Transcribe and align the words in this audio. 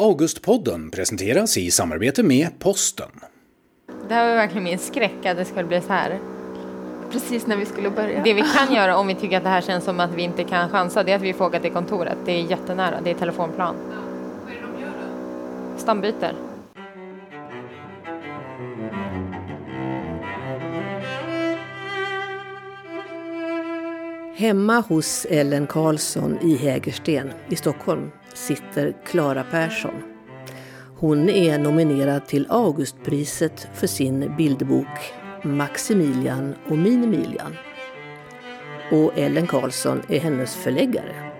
Augustpodden 0.00 0.90
presenteras 0.90 1.56
i 1.56 1.70
samarbete 1.70 2.22
med 2.22 2.58
Posten. 2.58 3.10
Det 4.08 4.14
här 4.14 4.28
var 4.28 4.34
verkligen 4.34 4.64
min 4.64 4.78
skräck 4.78 5.26
att 5.26 5.36
det 5.36 5.44
skulle 5.44 5.64
bli 5.64 5.80
så 5.80 5.92
här. 5.92 6.18
Precis 7.12 7.46
när 7.46 7.56
vi 7.56 7.66
skulle 7.66 7.90
börja. 7.90 8.22
Det 8.22 8.34
vi 8.34 8.42
kan 8.42 8.74
göra 8.74 8.96
om 8.96 9.06
vi 9.06 9.14
tycker 9.14 9.36
att 9.36 9.42
det 9.42 9.48
här 9.48 9.60
känns 9.60 9.84
som 9.84 10.00
att 10.00 10.14
vi 10.14 10.22
inte 10.22 10.44
kan 10.44 10.70
chansa, 10.70 11.02
det 11.02 11.12
är 11.12 11.16
att 11.16 11.22
vi 11.22 11.32
får 11.32 11.44
åka 11.44 11.60
till 11.60 11.72
kontoret. 11.72 12.18
Det 12.24 12.32
är 12.32 12.42
jättenära, 12.42 13.00
det 13.04 13.10
är 13.10 13.14
telefonplan. 13.14 13.74
Vad 14.44 14.52
är 14.52 14.56
det 14.56 14.62
de 14.62 14.82
gör 14.82 14.90
då? 14.90 15.78
Stambyter. 15.78 16.34
Hemma 24.36 24.80
hos 24.80 25.26
Ellen 25.30 25.66
Karlsson 25.66 26.38
i 26.42 26.56
Hägersten 26.56 27.30
i 27.48 27.56
Stockholm 27.56 28.10
sitter 28.34 28.94
Klara 29.06 29.44
Persson. 29.44 30.02
Hon 30.96 31.28
är 31.28 31.58
nominerad 31.58 32.26
till 32.26 32.46
Augustpriset 32.50 33.68
för 33.74 33.86
sin 33.86 34.36
bildbok 34.36 35.12
Maximilian 35.42 36.54
och 36.68 36.78
Minimilian. 36.78 37.56
Och 38.92 39.18
Ellen 39.18 39.46
Karlsson 39.46 40.02
är 40.08 40.20
hennes 40.20 40.56
förläggare. 40.56 41.32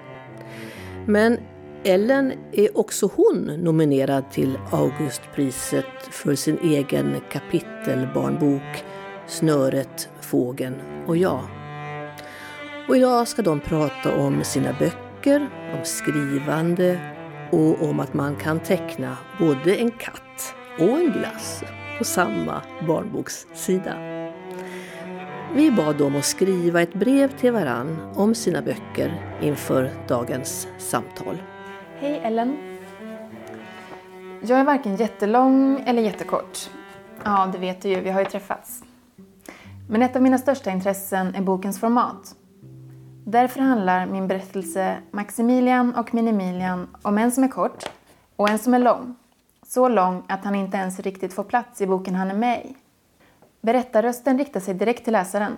Men 1.07 1.39
Ellen 1.85 2.33
är 2.53 2.79
också 2.79 3.11
hon 3.17 3.45
nominerad 3.45 4.31
till 4.31 4.59
Augustpriset 4.71 6.03
för 6.11 6.35
sin 6.35 6.59
egen 6.59 7.17
kapitelbarnbok 7.33 8.85
Snöret, 9.31 10.09
fågeln 10.21 10.75
och 11.07 11.17
jag. 11.17 11.41
Och 12.89 12.97
idag 12.97 13.29
ska 13.29 13.43
de 13.43 13.61
prata 13.61 14.17
om 14.17 14.45
sina 14.45 14.73
böcker, 14.73 15.10
om 15.27 15.85
skrivande 15.85 17.01
och 17.51 17.89
om 17.89 18.01
att 18.01 18.15
man 18.15 18.37
kan 18.37 18.61
teckna 18.61 19.17
både 19.39 19.77
en 19.77 19.91
katt 19.91 20.55
och 20.79 21.01
en 21.01 21.13
glass 21.13 21.65
på 21.99 22.05
samma 22.05 22.63
barnbokssida. 22.87 23.95
Vi 25.55 25.71
bad 25.71 25.99
dem 25.99 26.17
att 26.17 26.25
skriva 26.25 26.83
ett 26.83 26.95
brev 26.95 27.29
till 27.29 27.53
varann 27.53 28.13
om 28.15 28.35
sina 28.35 28.63
böcker 28.63 29.37
inför 29.43 29.91
dagens 30.09 30.69
samtal. 30.79 31.43
Hej 31.99 32.21
Ellen. 32.25 32.57
Jag 34.43 34.61
är 34.61 34.65
varken 34.65 34.97
jättelång 34.97 35.85
eller 35.87 36.03
jättekort. 36.03 36.71
Ja, 37.25 37.51
det 37.53 37.59
vet 37.59 37.83
du 37.83 37.89
ju, 37.89 38.01
vi 38.01 38.11
har 38.11 38.21
ju 38.21 38.27
träffats. 38.27 38.85
Men 39.89 40.03
ett 40.03 40.17
av 40.17 40.23
mina 40.23 40.39
största 40.39 40.71
intressen 40.71 41.35
är 41.35 41.41
bokens 41.41 41.81
format. 41.81 42.37
Därför 43.31 43.61
handlar 43.61 44.07
min 44.07 44.29
berättelse 44.29 44.99
Maximilian 45.11 45.95
och 45.95 46.15
Minimilian 46.15 46.97
om 47.03 47.19
en 47.19 47.33
som 47.33 47.45
är 47.45 47.49
kort 47.49 47.85
och 48.37 48.49
en 48.51 48.59
som 48.59 48.75
är 48.75 48.79
lång. 48.79 49.15
Så 49.67 49.89
lång 49.89 50.23
att 50.29 50.45
han 50.45 50.55
inte 50.55 50.77
ens 50.77 51.01
riktigt 51.01 51.33
får 51.33 51.45
plats 51.45 51.81
i 51.81 51.87
boken 51.87 52.15
han 52.15 52.31
är 52.31 52.35
med 52.35 52.65
i. 52.65 52.77
Berättarrösten 53.61 54.39
riktar 54.39 54.61
sig 54.61 54.75
direkt 54.75 55.05
till 55.05 55.13
läsaren. 55.13 55.53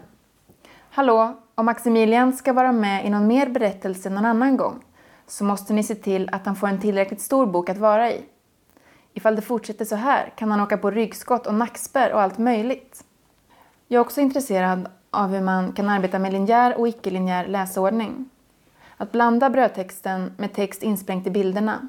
Hallå, 0.91 1.41
om 1.55 1.67
Maximilian 1.67 2.33
ska 2.33 2.53
vara 2.53 2.73
med 2.73 3.07
i 3.07 3.11
någon 3.11 3.27
mer 3.27 3.49
berättelse 3.49 4.11
någon 4.11 4.25
annan 4.25 4.57
gång 4.57 4.85
så 5.27 5.45
måste 5.45 5.73
ni 5.73 5.83
se 5.83 5.95
till 5.95 6.29
att 6.33 6.47
han 6.47 6.57
får 6.57 6.69
en 6.69 6.81
tillräckligt 6.81 7.21
stor 7.21 7.47
bok 7.47 7.69
att 7.69 7.79
vara 7.79 8.13
i. 8.13 8.25
Ifall 9.13 9.37
det 9.37 9.43
fortsätter 9.43 9.85
så 9.85 9.97
här 9.97 10.33
kan 10.37 10.51
han 10.51 10.61
åka 10.61 10.79
på 10.79 10.91
ryggskott 10.91 11.47
och 11.47 11.55
nackspärr 11.55 12.13
och 12.13 12.21
allt 12.21 12.39
möjligt. 12.39 13.05
Jag 13.89 13.99
är 13.99 14.05
också 14.05 14.21
intresserad 14.21 14.89
av 15.13 15.31
hur 15.31 15.41
man 15.41 15.73
kan 15.73 15.89
arbeta 15.89 16.19
med 16.19 16.33
linjär 16.33 16.79
och 16.79 16.89
icke-linjär 16.89 17.47
läsordning. 17.47 18.31
Att 18.97 19.13
blanda 19.13 19.51
brödtexten 19.51 20.33
med 20.37 20.53
text 20.53 20.83
insprängt 20.83 21.27
i 21.27 21.31
bilderna. 21.31 21.89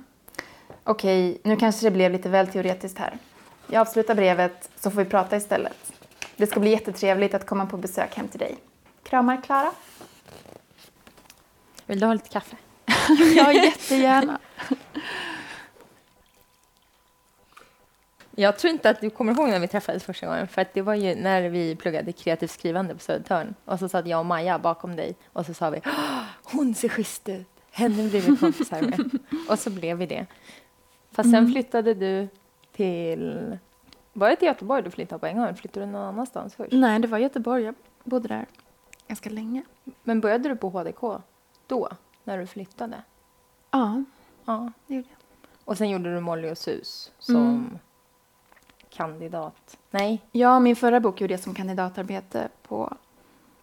Okej, 0.84 1.42
nu 1.44 1.56
kanske 1.56 1.86
det 1.86 1.92
blev 1.92 2.12
lite 2.12 2.30
väl 2.30 2.48
teoretiskt 2.48 3.00
här. 3.00 3.18
Jag 3.68 3.82
avslutar 3.82 4.16
brevet 4.16 4.70
så 4.80 4.92
får 4.92 5.04
vi 5.04 5.10
prata 5.10 5.36
istället. 5.38 5.94
Det 6.36 6.48
ska 6.48 6.60
bli 6.60 6.72
jättetrevligt 6.72 7.34
att 7.34 7.46
komma 7.46 7.66
på 7.66 7.78
besök 7.78 8.16
hem 8.16 8.28
till 8.28 8.40
dig. 8.40 8.58
Kramar 9.04 9.42
Klara. 9.42 9.72
Vill 11.86 12.00
du 12.00 12.06
ha 12.06 12.14
lite 12.14 12.30
kaffe? 12.30 12.56
ja, 13.36 13.54
jättegärna. 13.54 14.40
Jag 18.36 18.58
tror 18.58 18.74
inte 18.74 18.90
att 18.90 19.02
du 19.02 19.10
kommer 19.10 19.34
ihåg 19.34 19.50
när 19.50 19.60
vi 19.60 19.68
träffades 19.68 20.04
första 20.04 20.28
gången, 20.28 20.48
för 20.48 20.62
att 20.62 20.74
det 20.74 20.82
var 20.82 20.94
ju 20.94 21.16
när 21.16 21.50
vi 21.50 21.76
pluggade 21.76 22.12
kreativt 22.12 22.52
skrivande 22.52 22.94
på 22.94 23.00
Södertörn. 23.00 23.56
Och 23.66 23.80
så 23.80 23.90
satt 23.90 24.08
jag 24.08 24.20
och 24.20 24.26
Maja 24.26 24.60
bakom 24.60 24.96
dig 24.96 25.16
och 25.34 25.46
så 25.46 25.54
sa 25.54 25.70
vi 25.70 25.82
hon 26.44 26.76
ser 26.76 26.90
schysst 26.90 27.30
ut, 27.30 27.48
henne 27.72 28.10
blir 28.10 28.22
vi 28.22 28.38
kompisar 28.38 28.82
med. 28.82 29.20
och 29.50 29.60
så 29.60 29.70
blev 29.70 29.98
vi 29.98 30.06
det. 30.06 30.26
Fast 31.12 31.32
sen 31.32 31.52
flyttade 31.52 31.94
du 31.94 32.28
till... 32.72 33.58
Var 34.14 34.30
det 34.30 34.36
till 34.36 34.48
Göteborg 34.48 34.84
du 34.84 34.92
flyttade 34.92 35.20
på 35.20 35.26
en 35.26 35.38
gång? 35.38 35.56
Flyttade 35.56 35.86
du 35.86 35.92
någon 35.92 36.02
annanstans 36.02 36.56
först? 36.56 36.72
Nej, 36.72 37.00
det 37.00 37.08
var 37.08 37.18
Göteborg. 37.18 37.64
Jag 37.64 37.76
bodde 38.04 38.28
där 38.28 38.46
ganska 39.08 39.30
länge. 39.30 39.64
Men 40.04 40.22
började 40.22 40.50
du 40.50 40.56
på 40.56 40.70
HDK 40.70 41.22
då, 41.68 41.90
när 42.24 42.38
du 42.38 42.48
flyttade? 42.48 43.04
Ja, 43.72 44.04
Ja. 44.46 44.72
det 44.88 44.96
gjorde 44.96 45.08
jag. 45.10 45.18
Och 45.66 45.78
sen 45.78 45.90
gjorde 45.90 46.14
du 46.14 46.20
Molly 46.20 46.52
och 46.52 46.58
Sus 46.58 47.12
som 47.20 47.36
Mm. 47.36 47.80
Kandidat. 48.94 49.78
Nej, 49.92 50.22
Ja, 50.32 50.60
min 50.60 50.76
förra 50.76 51.00
bok 51.00 51.22
gjorde 51.22 51.34
jag 51.34 51.42
som 51.42 51.54
kandidatarbete 51.54 52.50
på 52.68 52.94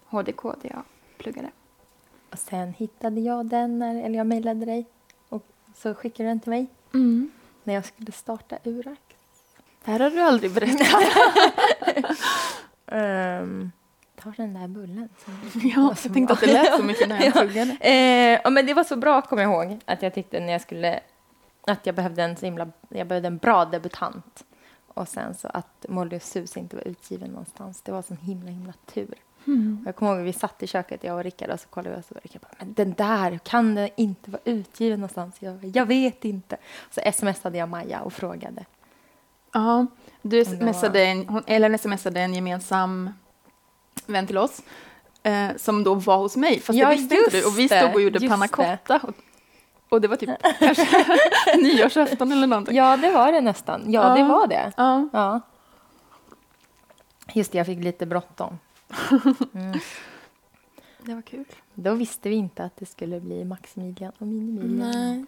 HDK 0.06 0.42
där 0.42 0.70
jag 0.70 0.82
pluggade. 1.18 1.50
och 2.32 2.38
sen 2.38 2.72
hittade 2.72 3.20
jag 3.20 3.46
den, 3.46 3.78
när, 3.78 4.02
eller 4.04 4.18
jag 4.18 4.26
mejlade 4.26 4.64
dig 4.66 4.86
och 5.28 5.42
så 5.76 5.94
skickade 5.94 6.24
du 6.24 6.28
den 6.28 6.41
till 6.41 6.50
mig 6.50 6.66
Mm. 6.94 7.30
när 7.64 7.74
jag 7.74 7.84
skulle 7.84 8.12
starta 8.12 8.56
Urax. 8.64 9.00
Det 9.84 9.91
här 9.91 10.00
har 10.00 10.10
du 10.10 10.20
aldrig 10.20 10.52
berättat. 10.54 10.86
Um, 12.92 13.72
ta 14.22 14.32
den 14.36 14.54
där 14.54 14.68
bullen. 14.68 15.08
ja, 15.54 15.94
jag 16.04 16.12
tänkte 16.14 16.32
att 16.34 16.41
det 16.41 16.47
lät 16.52 16.76
så 16.76 16.82
mycket 16.91 17.08
när 17.08 17.24
jag 17.24 17.32
pluggade. 17.34 17.76
Eh, 17.80 18.41
ja, 18.44 18.50
men 18.50 18.66
det 18.66 18.74
var 18.74 18.84
så 18.84 18.97
bra, 18.97 19.22
kommer 19.22 19.42
jag 19.42 19.52
ihåg, 19.68 19.78
att 19.84 20.02
jag 20.02 20.14
tyckte 20.14 20.41
när 20.41 20.52
jag 20.52 20.60
skulle... 20.60 21.00
Att 21.66 21.86
jag 21.86 21.94
behövde 21.94 22.22
en 22.22 22.36
så 22.36 22.44
himla... 22.47 22.68
Jag 22.88 23.06
behövde 23.06 23.26
en 23.26 23.36
bra 23.38 23.64
debutant. 23.64 24.44
Och 24.94 25.08
sen 25.08 25.34
så 25.34 25.48
att 25.48 25.86
Molly 25.88 26.16
och 26.16 26.22
Sus 26.22 26.56
inte 26.56 26.76
var 26.76 26.88
utgiven 26.88 27.30
någonstans. 27.30 27.82
Det 27.82 27.92
var 27.92 28.02
sån 28.02 28.16
himla, 28.16 28.50
himla 28.50 28.72
tur. 28.86 29.14
Mm. 29.46 29.82
Jag 29.86 29.96
kommer 29.96 30.16
ihåg 30.16 30.24
vi 30.24 30.32
satt 30.32 30.62
i 30.62 30.66
köket, 30.66 31.04
jag 31.04 31.16
och 31.16 31.24
Rickard, 31.24 31.50
och 31.50 31.60
så 31.60 31.68
kollade 31.68 31.94
vi 31.96 32.00
och 32.00 32.04
så 32.04 32.14
var 32.14 32.20
Rickard 32.20 32.42
bara, 32.42 32.54
men 32.58 32.72
den 32.74 32.92
där, 32.92 33.38
kan 33.38 33.74
den 33.74 33.88
inte 33.96 34.30
vara 34.30 34.42
utgiven 34.44 35.00
någonstans? 35.00 35.36
Jag, 35.38 35.54
bara, 35.54 35.66
jag 35.66 35.86
vet 35.86 36.24
inte. 36.24 36.56
Så 36.90 37.00
smsade 37.12 37.58
jag 37.58 37.68
Maja 37.68 38.00
och 38.00 38.12
frågade. 38.12 38.64
Ja, 39.52 39.86
du 40.22 40.44
smsade 40.44 41.04
en, 41.04 41.28
hon, 41.28 41.42
Ellen 41.46 41.78
smsade 41.78 42.20
en 42.20 42.34
gemensam 42.34 43.10
vän 44.06 44.26
till 44.26 44.38
oss 44.38 44.62
eh, 45.22 45.48
som 45.56 45.84
då 45.84 45.94
var 45.94 46.18
hos 46.18 46.36
mig, 46.36 46.60
fast 46.60 46.78
Ja, 46.78 46.88
det 46.88 46.94
visste 46.96 47.14
inte 47.14 47.30
du. 47.30 47.44
Och 47.46 47.58
vi 47.58 47.68
stod 47.68 47.94
och 47.94 48.00
gjorde 48.02 48.18
just 48.18 48.30
panna 48.30 48.46
det. 48.46 48.48
cotta. 48.52 49.06
Och, 49.06 49.14
och 49.90 50.00
det 50.00 50.08
var 50.08 50.16
typ 50.16 50.30
kanske 50.58 50.86
nyårsafton 51.56 52.32
eller 52.32 52.46
någonting. 52.46 52.76
Ja, 52.76 52.96
det 52.96 53.10
var 53.10 53.32
det 53.32 53.40
nästan. 53.40 53.92
Ja, 53.92 54.14
det 54.14 54.20
Ja. 54.20 54.26
var 54.28 54.46
det. 54.46 54.72
Ja. 54.76 55.08
Ja. 55.12 55.40
Just 57.34 57.52
det, 57.52 57.58
jag 57.58 57.66
fick 57.66 57.78
lite 57.84 58.06
bråttom. 58.06 58.58
Det 61.04 61.14
var 61.14 61.22
kul. 61.22 61.44
Då 61.74 61.94
visste 61.94 62.28
vi 62.28 62.34
inte 62.34 62.64
att 62.64 62.76
det 62.76 62.86
skulle 62.86 63.20
bli 63.20 63.44
Maximilian 63.44 64.12
och 64.18 64.26
Minimilian. 64.26 64.90
Nej. 64.90 65.24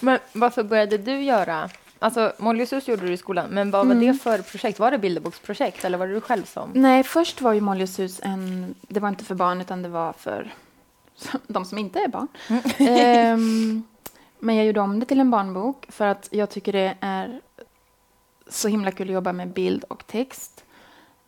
Men 0.00 0.18
varför 0.32 0.62
började 0.64 0.98
du 0.98 1.22
göra... 1.22 1.70
Alltså, 1.98 2.32
Molly 2.38 2.64
och 2.64 2.68
Sus 2.68 2.88
gjorde 2.88 3.06
du 3.06 3.12
i 3.12 3.16
skolan, 3.16 3.46
men 3.50 3.70
vad 3.70 3.86
var 3.86 3.94
Mm. 3.94 4.06
det 4.06 4.14
för 4.22 4.38
projekt? 4.38 4.78
Var 4.78 4.90
det 4.90 4.98
bilderboksprojekt 4.98 5.84
eller 5.84 5.98
var 5.98 6.06
det 6.06 6.14
du 6.14 6.20
själv 6.20 6.44
som? 6.44 6.70
Nej, 6.74 7.02
först 7.02 7.40
var 7.40 7.52
ju 7.52 7.60
Molly 7.60 7.84
och 7.84 7.88
Sus 7.88 8.20
en... 8.22 8.74
Det 8.80 9.00
var 9.00 9.08
inte 9.08 9.24
för 9.24 9.34
barn, 9.34 9.60
utan 9.60 9.82
det 9.82 9.88
var 9.88 10.12
för 10.12 10.54
de 11.46 11.64
som 11.64 11.78
inte 11.78 11.98
är 11.98 12.08
barn. 12.08 12.28
Ehm, 12.78 13.82
men 14.38 14.56
jag 14.56 14.66
gjorde 14.66 14.80
om 14.80 15.00
det 15.00 15.06
till 15.06 15.20
en 15.20 15.30
barnbok 15.30 15.86
för 15.88 16.06
att 16.06 16.28
jag 16.30 16.50
tycker 16.50 16.72
det 16.72 16.96
är 17.00 17.40
så 18.48 18.68
himla 18.68 18.90
kul 18.90 19.08
att 19.08 19.14
jobba 19.14 19.32
med 19.32 19.48
bild 19.52 19.84
och 19.84 20.06
text. 20.06 20.64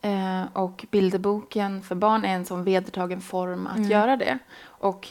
Eh, 0.02 0.42
och 0.52 0.86
bilderboken 0.90 1.82
för 1.82 1.94
barn 1.94 2.24
är 2.24 2.34
en 2.34 2.44
sån 2.44 2.64
vedertagen 2.64 3.20
form 3.20 3.66
att 3.66 3.76
Mm. 3.76 3.90
göra 3.90 4.16
det. 4.16 4.38
Och 4.64 5.08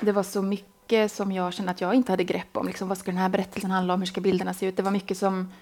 det 0.00 0.12
var 0.12 0.22
så 0.22 0.42
mycket 0.42 1.12
som 1.12 1.32
jag 1.32 1.52
kände 1.52 1.72
att 1.72 1.80
jag 1.80 1.94
inte 1.94 2.12
hade 2.12 2.24
grepp 2.24 2.56
om. 2.56 2.66
Liksom, 2.66 2.88
vad 2.88 2.98
ska 2.98 3.10
den 3.10 3.20
här 3.20 3.28
berättelsen 3.28 3.70
handla 3.70 3.94
om? 3.94 4.00
Hur 4.00 4.06
ska 4.06 4.20
bilderna 4.20 4.54
se 4.54 4.66
ut? 4.66 4.76
Det 4.76 4.82
var 4.82 4.90
mycket 4.90 5.18
som 5.18 5.52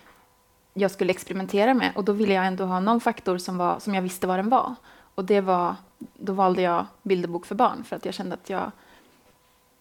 jag 0.75 0.91
skulle 0.91 1.11
experimentera 1.11 1.75
med. 1.75 1.93
Och 1.95 2.05
då 2.05 2.13
ville 2.13 2.35
jag 2.35 2.47
ändå 2.47 2.65
ha 2.65 2.81
någon 2.81 3.01
faktor 3.01 3.39
som, 3.39 3.57
var, 3.59 3.79
som 3.79 3.95
jag 3.95 4.03
visste 4.03 4.27
vad 4.27 4.39
den 4.39 4.49
var. 4.49 4.75
Och 5.15 5.25
det 5.25 5.41
var, 5.41 5.75
då 5.99 6.33
valde 6.33 6.63
jag 6.63 6.87
bilderbok 7.03 7.47
för 7.47 7.55
barn 7.55 7.85
för 7.85 7.97
att 7.97 8.05
jag 8.05 8.15
kände 8.15 8.35
att 8.35 8.51
jag, 8.51 8.71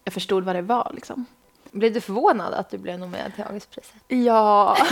jag 0.04 0.14
förstod 0.14 0.44
vad 0.44 0.56
det 0.56 0.62
var. 0.62 0.92
Liksom. 0.94 1.26
Blev 1.72 1.94
du 1.94 2.02
förvånad 2.02 2.54
att 2.54 2.70
du 2.70 2.78
blev 2.78 3.00
nominerad 3.00 3.36
till 3.36 3.44
Augustpriset? 3.44 4.04
Ja. 4.08 4.78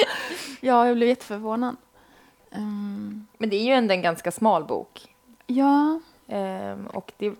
ja, 0.60 0.86
jag 0.86 0.96
blev 0.96 1.08
jätteförvånad. 1.08 1.76
Um, 2.50 3.26
Men 3.38 3.50
det 3.50 3.56
är 3.56 3.64
ju 3.64 3.72
ändå 3.72 3.94
en 3.94 4.02
ganska 4.02 4.30
smal 4.30 4.64
bok. 4.64 5.14
ja, 5.46 6.00
Ehm, 6.26 6.86
och 6.86 7.12
det... 7.16 7.34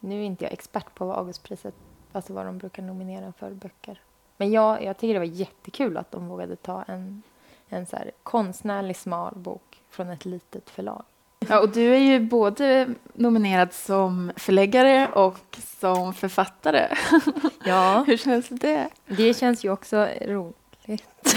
Nu 0.00 0.20
är 0.20 0.24
inte 0.24 0.44
jag 0.44 0.52
expert 0.52 0.94
på 0.94 1.06
vad 1.06 1.18
Augustpriset 1.18 1.74
alltså 2.12 2.32
vad 2.32 2.46
de 2.46 2.58
brukar 2.58 2.82
nominera 2.82 3.32
för 3.32 3.50
böcker. 3.50 4.00
Men 4.36 4.52
jag, 4.52 4.84
jag 4.84 4.96
tycker 4.96 5.14
det 5.14 5.20
var 5.20 5.26
jättekul 5.26 5.96
att 5.96 6.10
de 6.10 6.28
vågade 6.28 6.56
ta 6.56 6.82
en, 6.82 7.22
en 7.68 7.86
så 7.86 7.96
här 7.96 8.10
konstnärlig 8.22 8.96
smal 8.96 9.34
bok 9.36 9.82
från 9.88 10.10
ett 10.10 10.24
litet 10.24 10.70
förlag. 10.70 11.04
Ja, 11.48 11.60
och 11.60 11.68
du 11.68 11.94
är 11.94 11.98
ju 11.98 12.20
både 12.20 12.88
nominerad 13.14 13.72
som 13.72 14.32
förläggare 14.36 15.08
och 15.08 15.58
som 15.80 16.14
författare. 16.14 16.88
Ja, 17.64 18.04
Hur 18.06 18.16
känns 18.16 18.48
det? 18.48 18.88
det 19.06 19.34
känns 19.34 19.64
ju 19.64 19.70
också 19.70 20.08
roligt. 20.20 21.08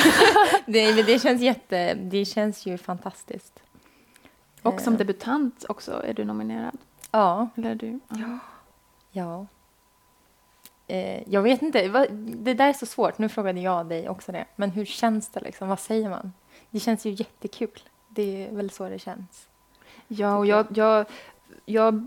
det, 0.65 0.95
men 0.95 1.05
det 1.05 1.21
känns 1.21 1.41
jätte, 1.41 1.93
det 1.93 2.25
känns 2.25 2.65
ju 2.65 2.77
fantastiskt. 2.77 3.59
Och 4.61 4.81
som 4.81 4.93
Eh, 4.93 4.97
debutant 4.97 5.65
också 5.69 6.03
är 6.03 6.13
du 6.13 6.25
nominerad. 6.25 6.77
Ja, 7.11 7.49
Eller 7.55 7.75
du? 7.75 7.99
Ja. 8.09 8.39
ja. 9.11 9.45
Eh, 10.87 11.23
jag 11.29 11.41
vet 11.41 11.61
inte, 11.61 12.07
det 12.17 12.53
där 12.53 12.69
är 12.69 12.73
så 12.73 12.85
svårt. 12.85 13.17
Nu 13.17 13.29
frågade 13.29 13.59
jag 13.59 13.85
dig 13.85 14.09
också 14.09 14.31
det. 14.31 14.45
Men 14.55 14.71
hur 14.71 14.85
känns 14.85 15.29
det 15.29 15.39
liksom? 15.39 15.67
Vad 15.67 15.79
säger 15.79 16.09
man? 16.09 16.33
Det 16.69 16.79
känns 16.79 17.05
ju 17.05 17.09
jättekul. 17.11 17.79
Det 18.09 18.47
är 18.47 18.51
väl 18.55 18.69
så 18.69 18.89
det 18.89 18.99
känns. 18.99 19.47
Ja, 20.07 20.37
och 20.37 20.45
jag, 20.45 20.65
jag, 20.69 21.05
jag, 21.65 22.05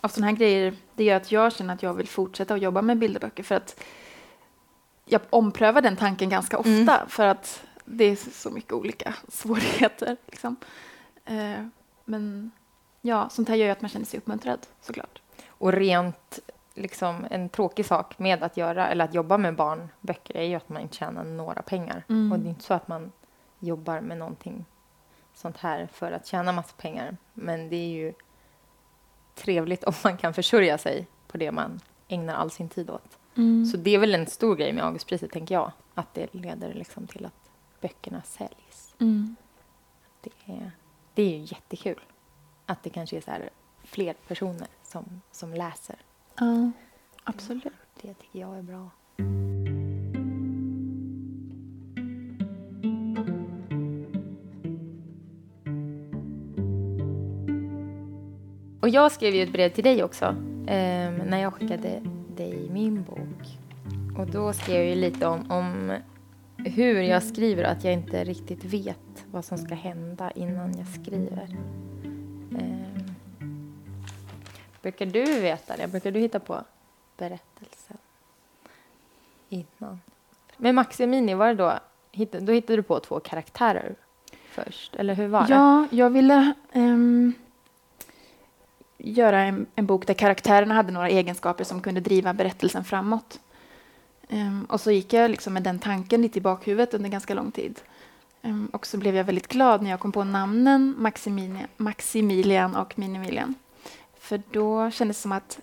av 0.00 0.08
sådana 0.08 0.26
här 0.30 0.36
grejer, 0.36 0.74
det 0.94 1.04
gör 1.04 1.16
att 1.16 1.32
jag 1.32 1.52
känner 1.52 1.74
att 1.74 1.82
jag 1.82 1.94
vill 1.94 2.08
fortsätta 2.08 2.54
att 2.54 2.62
jobba 2.62 2.82
med 2.82 2.98
bilderböcker 2.98 3.42
för 3.42 3.54
att 3.54 3.80
jag 5.04 5.20
omprövar 5.30 5.82
den 5.82 5.96
tanken 5.96 6.28
ganska 6.28 6.58
ofta 6.58 6.70
Mm. 6.70 7.08
för 7.08 7.26
att 7.26 7.62
det 7.84 8.04
är 8.04 8.16
så 8.16 8.50
mycket 8.50 8.72
olika 8.72 9.14
svårigheter. 9.28 10.16
Liksom. 10.26 10.56
Eh, 11.24 11.66
men 12.04 12.50
ja, 13.00 13.28
sånt 13.28 13.48
här 13.48 13.56
gör 13.56 13.66
ju 13.66 13.72
att 13.72 13.80
man 13.80 13.88
känner 13.90 14.06
sig 14.06 14.18
uppmuntrad 14.18 14.66
såklart. 14.80 15.22
Och 15.48 15.72
rent 15.72 16.38
liksom 16.74 17.26
en 17.30 17.48
tråkig 17.48 17.86
sak 17.86 18.18
med 18.18 18.42
att 18.42 18.56
göra 18.56 18.88
eller 18.88 19.04
att 19.04 19.14
jobba 19.14 19.38
med 19.38 19.54
barnböcker 19.56 20.36
är 20.36 20.42
ju 20.44 20.54
att 20.54 20.68
man 20.68 20.82
inte 20.82 20.96
tjänar 20.96 21.24
några 21.24 21.62
pengar. 21.62 22.04
Mm. 22.08 22.32
Och 22.32 22.38
det 22.38 22.46
är 22.46 22.50
inte 22.50 22.64
så 22.64 22.74
att 22.74 22.88
man 22.88 23.12
jobbar 23.58 24.00
med 24.00 24.18
någonting 24.18 24.64
sånt 25.34 25.56
här 25.56 25.86
för 25.92 26.12
att 26.12 26.26
tjäna 26.26 26.52
massa 26.52 26.74
pengar. 26.76 27.16
Men 27.34 27.68
det 27.68 27.76
är 27.76 27.88
ju 27.88 28.14
trevligt 29.34 29.84
om 29.88 29.94
man 30.04 30.16
kan 30.16 30.34
försörja 30.34 30.78
sig 30.78 31.06
på 31.28 31.38
det 31.38 31.52
man 31.52 31.80
ägnar 32.08 32.34
all 32.34 32.50
sin 32.50 32.68
tid 32.68 32.90
åt. 32.90 33.18
Så 33.70 33.76
det 33.76 33.94
är 33.94 33.98
väl 33.98 34.14
en 34.14 34.26
stor 34.26 34.56
grej 34.56 34.72
med 34.72 34.84
Augustpriset, 34.84 35.30
tänker 35.30 35.54
jag. 35.54 35.72
Att 35.94 36.14
det 36.14 36.34
leder 36.34 36.74
liksom 36.74 37.06
till 37.06 37.26
att 37.26 37.50
böckerna 37.80 38.22
säljs. 38.22 38.94
Mm. 38.98 39.36
Det 40.20 40.52
är, 40.52 40.70
det 41.14 41.22
är 41.22 41.28
ju 41.28 41.38
jättekul 41.38 42.00
att 42.66 42.82
det 42.82 42.90
kanske 42.90 43.16
är 43.16 43.20
så 43.20 43.32
fler 43.84 44.14
personer 44.28 44.68
som, 44.82 45.20
som 45.32 45.54
läser. 45.54 45.96
Ja, 46.38 46.70
absolut. 47.24 47.64
Det 48.00 48.14
tycker 48.14 48.38
jag 48.38 48.58
är 48.58 48.62
bra. 48.62 48.90
Och 58.82 58.88
jag 58.88 59.12
skrev 59.12 59.34
ju 59.34 59.42
ett 59.42 59.52
brev 59.52 59.68
till 59.68 59.84
dig 59.84 60.04
också 60.04 60.24
ehm, 60.66 61.14
när 61.14 61.38
jag 61.38 61.54
skickade 61.54 62.02
dig 62.36 62.68
min 62.70 63.02
bok. 63.02 63.58
Och 64.18 64.26
då 64.26 64.52
skrev 64.52 64.76
jag 64.76 64.86
ju 64.86 64.94
lite 64.94 65.26
om, 65.26 65.50
om 65.50 65.92
hur 66.56 67.02
jag 67.02 67.22
skriver 67.22 67.64
och 67.64 67.70
att 67.70 67.84
jag 67.84 67.92
inte 67.92 68.24
riktigt 68.24 68.64
vet 68.64 69.24
vad 69.30 69.44
som 69.44 69.58
ska 69.58 69.74
hända 69.74 70.30
innan 70.30 70.78
jag 70.78 70.86
skriver. 70.86 71.56
Ehm, 72.58 73.14
brukar 74.82 75.06
du 75.06 75.40
veta 75.40 75.76
det? 75.76 75.88
Brukar 75.88 76.10
du 76.10 76.20
hitta 76.20 76.40
på 76.40 76.64
berättelsen 77.16 77.96
innan? 79.48 80.00
Med 80.56 80.74
Maximini, 80.74 81.34
var 81.34 81.48
det 81.48 81.54
då, 81.54 81.78
då 82.40 82.52
hittade 82.52 82.76
du 82.76 82.82
på 82.82 83.00
två 83.00 83.20
karaktärer 83.20 83.94
först? 84.48 84.96
Eller 84.96 85.14
hur 85.14 85.28
var 85.28 85.46
det? 85.46 85.54
Ja, 85.54 85.86
jag 85.90 86.10
ville 86.10 86.52
Um 86.72 87.34
göra 89.02 89.40
en, 89.40 89.66
en 89.74 89.86
bok 89.86 90.06
där 90.06 90.14
karaktärerna 90.14 90.74
hade 90.74 90.92
några 90.92 91.08
egenskaper 91.08 91.64
som 91.64 91.80
kunde 91.80 92.00
driva 92.00 92.34
berättelsen 92.34 92.84
framåt. 92.84 93.40
Ehm, 94.28 94.64
och 94.64 94.80
så 94.80 94.90
gick 94.90 95.12
jag 95.12 95.30
liksom 95.30 95.52
med 95.52 95.62
den 95.62 95.78
tanken 95.78 96.22
lite 96.22 96.38
i 96.38 96.42
bakhuvudet 96.42 96.94
under 96.94 97.10
ganska 97.10 97.34
lång 97.34 97.50
tid. 97.50 97.80
Ehm, 98.42 98.66
och 98.72 98.86
så 98.86 98.98
blev 98.98 99.16
jag 99.16 99.24
väldigt 99.24 99.48
glad 99.48 99.82
när 99.82 99.90
jag 99.90 100.00
kom 100.00 100.12
på 100.12 100.24
namnen 100.24 100.94
Maximilian, 100.98 101.68
Maximilian 101.76 102.76
och 102.76 102.98
Minimilian. 102.98 103.54
För 104.18 104.42
då 104.50 104.90
kändes 104.90 105.16
det 105.16 105.22
som 105.22 105.32
att 105.32 105.60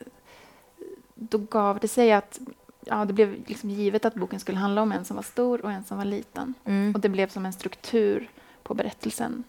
då 1.15 1.37
gav 1.37 1.79
det 1.79 1.87
sig 1.87 2.11
att 2.11 2.39
ja, 2.85 3.05
det 3.05 3.13
blev 3.13 3.35
liksom 3.47 3.69
givet 3.69 4.05
att 4.05 4.15
boken 4.15 4.39
skulle 4.39 4.57
handla 4.57 4.81
om 4.81 4.91
en 4.91 5.05
som 5.05 5.15
var 5.15 5.23
stor 5.23 5.65
och 5.65 5.71
en 5.71 5.83
som 5.83 5.97
var 5.97 6.05
liten. 6.05 6.53
Mm. 6.65 6.95
Och 6.95 7.01
det 7.01 7.09
blev 7.09 7.29
som 7.29 7.45
en 7.45 7.53
struktur 7.53 8.29
på 8.63 8.73
berättelsen 8.73 9.43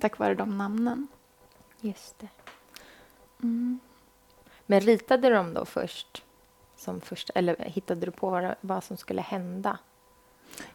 tack 0.00 0.18
vare 0.18 0.34
de 0.34 0.58
namnen. 0.58 1.08
Just 1.80 2.18
det. 2.18 2.28
Mm. 3.42 3.78
Men 4.66 4.80
ritade 4.80 5.30
dem 5.30 5.54
då 5.54 5.64
först? 5.64 6.22
Som 6.76 7.00
första, 7.00 7.32
eller 7.32 7.56
hittade 7.58 8.06
du 8.06 8.10
på 8.10 8.30
vad, 8.30 8.54
vad 8.60 8.84
som 8.84 8.96
skulle 8.96 9.22
hända? 9.22 9.78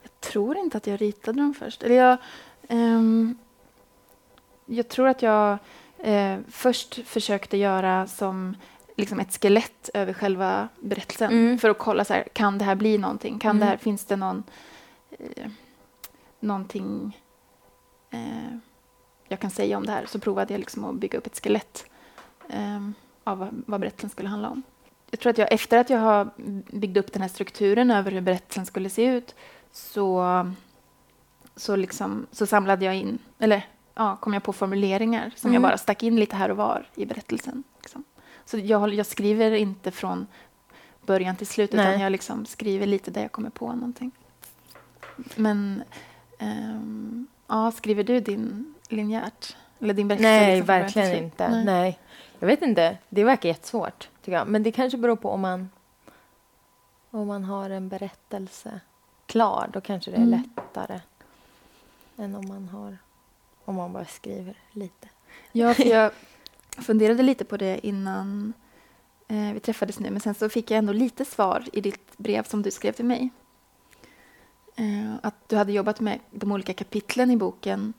Jag 0.01 0.19
tror 0.19 0.57
inte 0.57 0.77
att 0.77 0.87
jag 0.87 1.01
ritade 1.01 1.41
dem 1.41 1.53
först. 1.53 1.83
Eller 1.83 1.95
jag, 1.95 2.17
ehm, 2.69 3.37
jag 4.65 4.87
tror 4.89 5.07
att 5.07 5.21
jag 5.21 5.57
eh, 5.97 6.39
först 6.49 7.07
försökte 7.07 7.57
göra 7.57 8.07
som 8.07 8.57
liksom 8.97 9.19
ett 9.19 9.41
skelett 9.41 9.89
över 9.93 10.13
själva 10.13 10.67
berättelsen 10.79 11.31
Mm. 11.31 11.59
för 11.59 11.69
att 11.69 11.77
kolla 11.77 12.05
så 12.05 12.13
här, 12.13 12.23
kan 12.33 12.57
det 12.57 12.65
här 12.65 12.75
bli 12.75 12.97
någonting? 12.97 13.39
Kan 13.39 13.49
Mm. 13.51 13.59
det 13.59 13.65
här, 13.65 13.77
finns 13.77 14.05
det 14.05 14.15
någon, 14.15 14.43
eh, 15.19 15.51
någonting 16.39 17.19
eh, 18.09 18.57
jag 19.27 19.39
kan 19.39 19.51
säga 19.51 19.77
om 19.77 19.85
det 19.85 19.91
här? 19.91 20.05
Så 20.05 20.19
provade 20.19 20.53
jag 20.53 20.59
liksom 20.59 20.85
att 20.85 20.95
bygga 20.95 21.17
upp 21.17 21.25
ett 21.27 21.43
skelett 21.43 21.85
av 23.23 23.37
vad, 23.37 23.63
vad 23.67 23.79
berättelsen 23.81 24.09
skulle 24.09 24.29
handla 24.29 24.49
om. 24.49 24.63
Jag 25.11 25.19
tror 25.19 25.29
att 25.29 25.37
jag 25.37 25.51
efter 25.53 25.77
att 25.77 25.89
jag 25.89 25.99
har 25.99 26.29
byggt 26.77 26.97
upp 26.97 27.13
den 27.13 27.21
här 27.21 27.29
strukturen 27.29 27.91
över 27.91 28.11
hur 28.11 28.21
berättelsen 28.21 28.65
skulle 28.65 28.89
se 28.89 29.05
ut 29.05 29.35
så, 29.71 30.25
så, 31.55 31.75
liksom, 31.75 32.27
så 32.31 32.45
samlade 32.45 32.85
jag 32.85 32.95
in, 32.95 33.19
eller 33.39 33.65
ja, 33.95 34.17
kom 34.21 34.33
jag 34.33 34.43
på 34.43 34.53
formuleringar 34.53 35.31
som 35.35 35.53
jag 35.53 35.59
Mm. 35.59 35.69
bara 35.69 35.77
stack 35.77 36.03
in 36.03 36.15
lite 36.15 36.35
här 36.35 36.51
och 36.51 36.57
var 36.57 36.89
i 36.95 37.05
berättelsen. 37.05 37.63
Liksom. 37.81 38.03
Så 38.45 38.57
jag, 38.57 38.93
jag 38.93 39.05
skriver 39.05 39.51
inte 39.51 39.91
från 39.91 40.27
början 41.05 41.35
till 41.35 41.47
slut 41.47 41.73
Nej. 41.73 41.87
utan 41.89 42.01
jag 42.01 42.11
liksom 42.11 42.45
skriver 42.45 42.87
lite 42.87 43.11
där 43.11 43.21
jag 43.21 43.31
kommer 43.31 43.49
på 43.49 43.73
någonting. 43.73 44.11
Men 45.35 45.83
ehm, 46.39 47.27
ja, 47.47 47.71
skriver 47.71 48.03
du 48.03 48.19
din 48.19 48.73
linjärt? 48.89 49.55
Eller 49.79 49.93
din 49.93 50.07
berättelse? 50.07 50.29
Nej, 50.29 50.55
liksom 50.55 50.67
verkligen 50.67 51.23
inte. 51.23 51.49
Nej. 51.49 51.65
Nej. 51.65 51.99
Jag 52.41 52.47
vet 52.47 52.61
inte. 52.61 52.97
Det 53.09 53.23
verkar 53.23 53.49
jättesvårt, 53.49 54.09
tycker 54.21 54.37
jag. 54.37 54.47
Men 54.47 54.63
det 54.63 54.71
kanske 54.71 54.97
beror 54.97 55.15
på 55.15 55.29
om 55.29 55.41
man, 55.41 55.69
om 57.11 57.27
man 57.27 57.43
har 57.43 57.69
en 57.69 57.89
berättelse 57.89 58.79
klar. 59.25 59.69
Då 59.73 59.81
kanske 59.81 60.11
det 60.11 60.17
är 60.17 60.21
Mm. 60.21 60.41
lättare 60.55 60.99
än 62.17 62.35
om 62.35 62.47
man 62.47 62.69
har 62.69 62.97
om 63.65 63.75
man 63.75 63.93
bara 63.93 64.05
skriver 64.05 64.57
lite. 64.71 65.09
Ja, 65.51 65.73
för 65.73 65.83
jag 65.89 66.11
funderade 66.77 67.23
lite 67.23 67.45
på 67.45 67.57
det 67.57 67.87
innan 67.87 68.53
eh, 69.27 69.53
vi 69.53 69.59
träffades 69.59 69.99
nu, 69.99 70.09
men 70.09 70.19
sen 70.21 70.33
så 70.33 70.49
fick 70.49 70.71
jag 70.71 70.77
ändå 70.77 70.93
lite 70.93 71.25
svar 71.25 71.63
i 71.73 71.81
ditt 71.81 72.17
brev 72.17 72.43
som 72.43 72.61
du 72.61 72.71
skrev 72.71 72.91
till 72.91 73.05
mig. 73.05 73.29
Eh, 74.75 75.15
att 75.23 75.49
du 75.49 75.55
hade 75.55 75.71
jobbat 75.71 75.99
med 75.99 76.19
de 76.31 76.51
olika 76.51 76.73
kapitlen 76.73 77.31
i 77.31 77.37
boken 77.37 77.93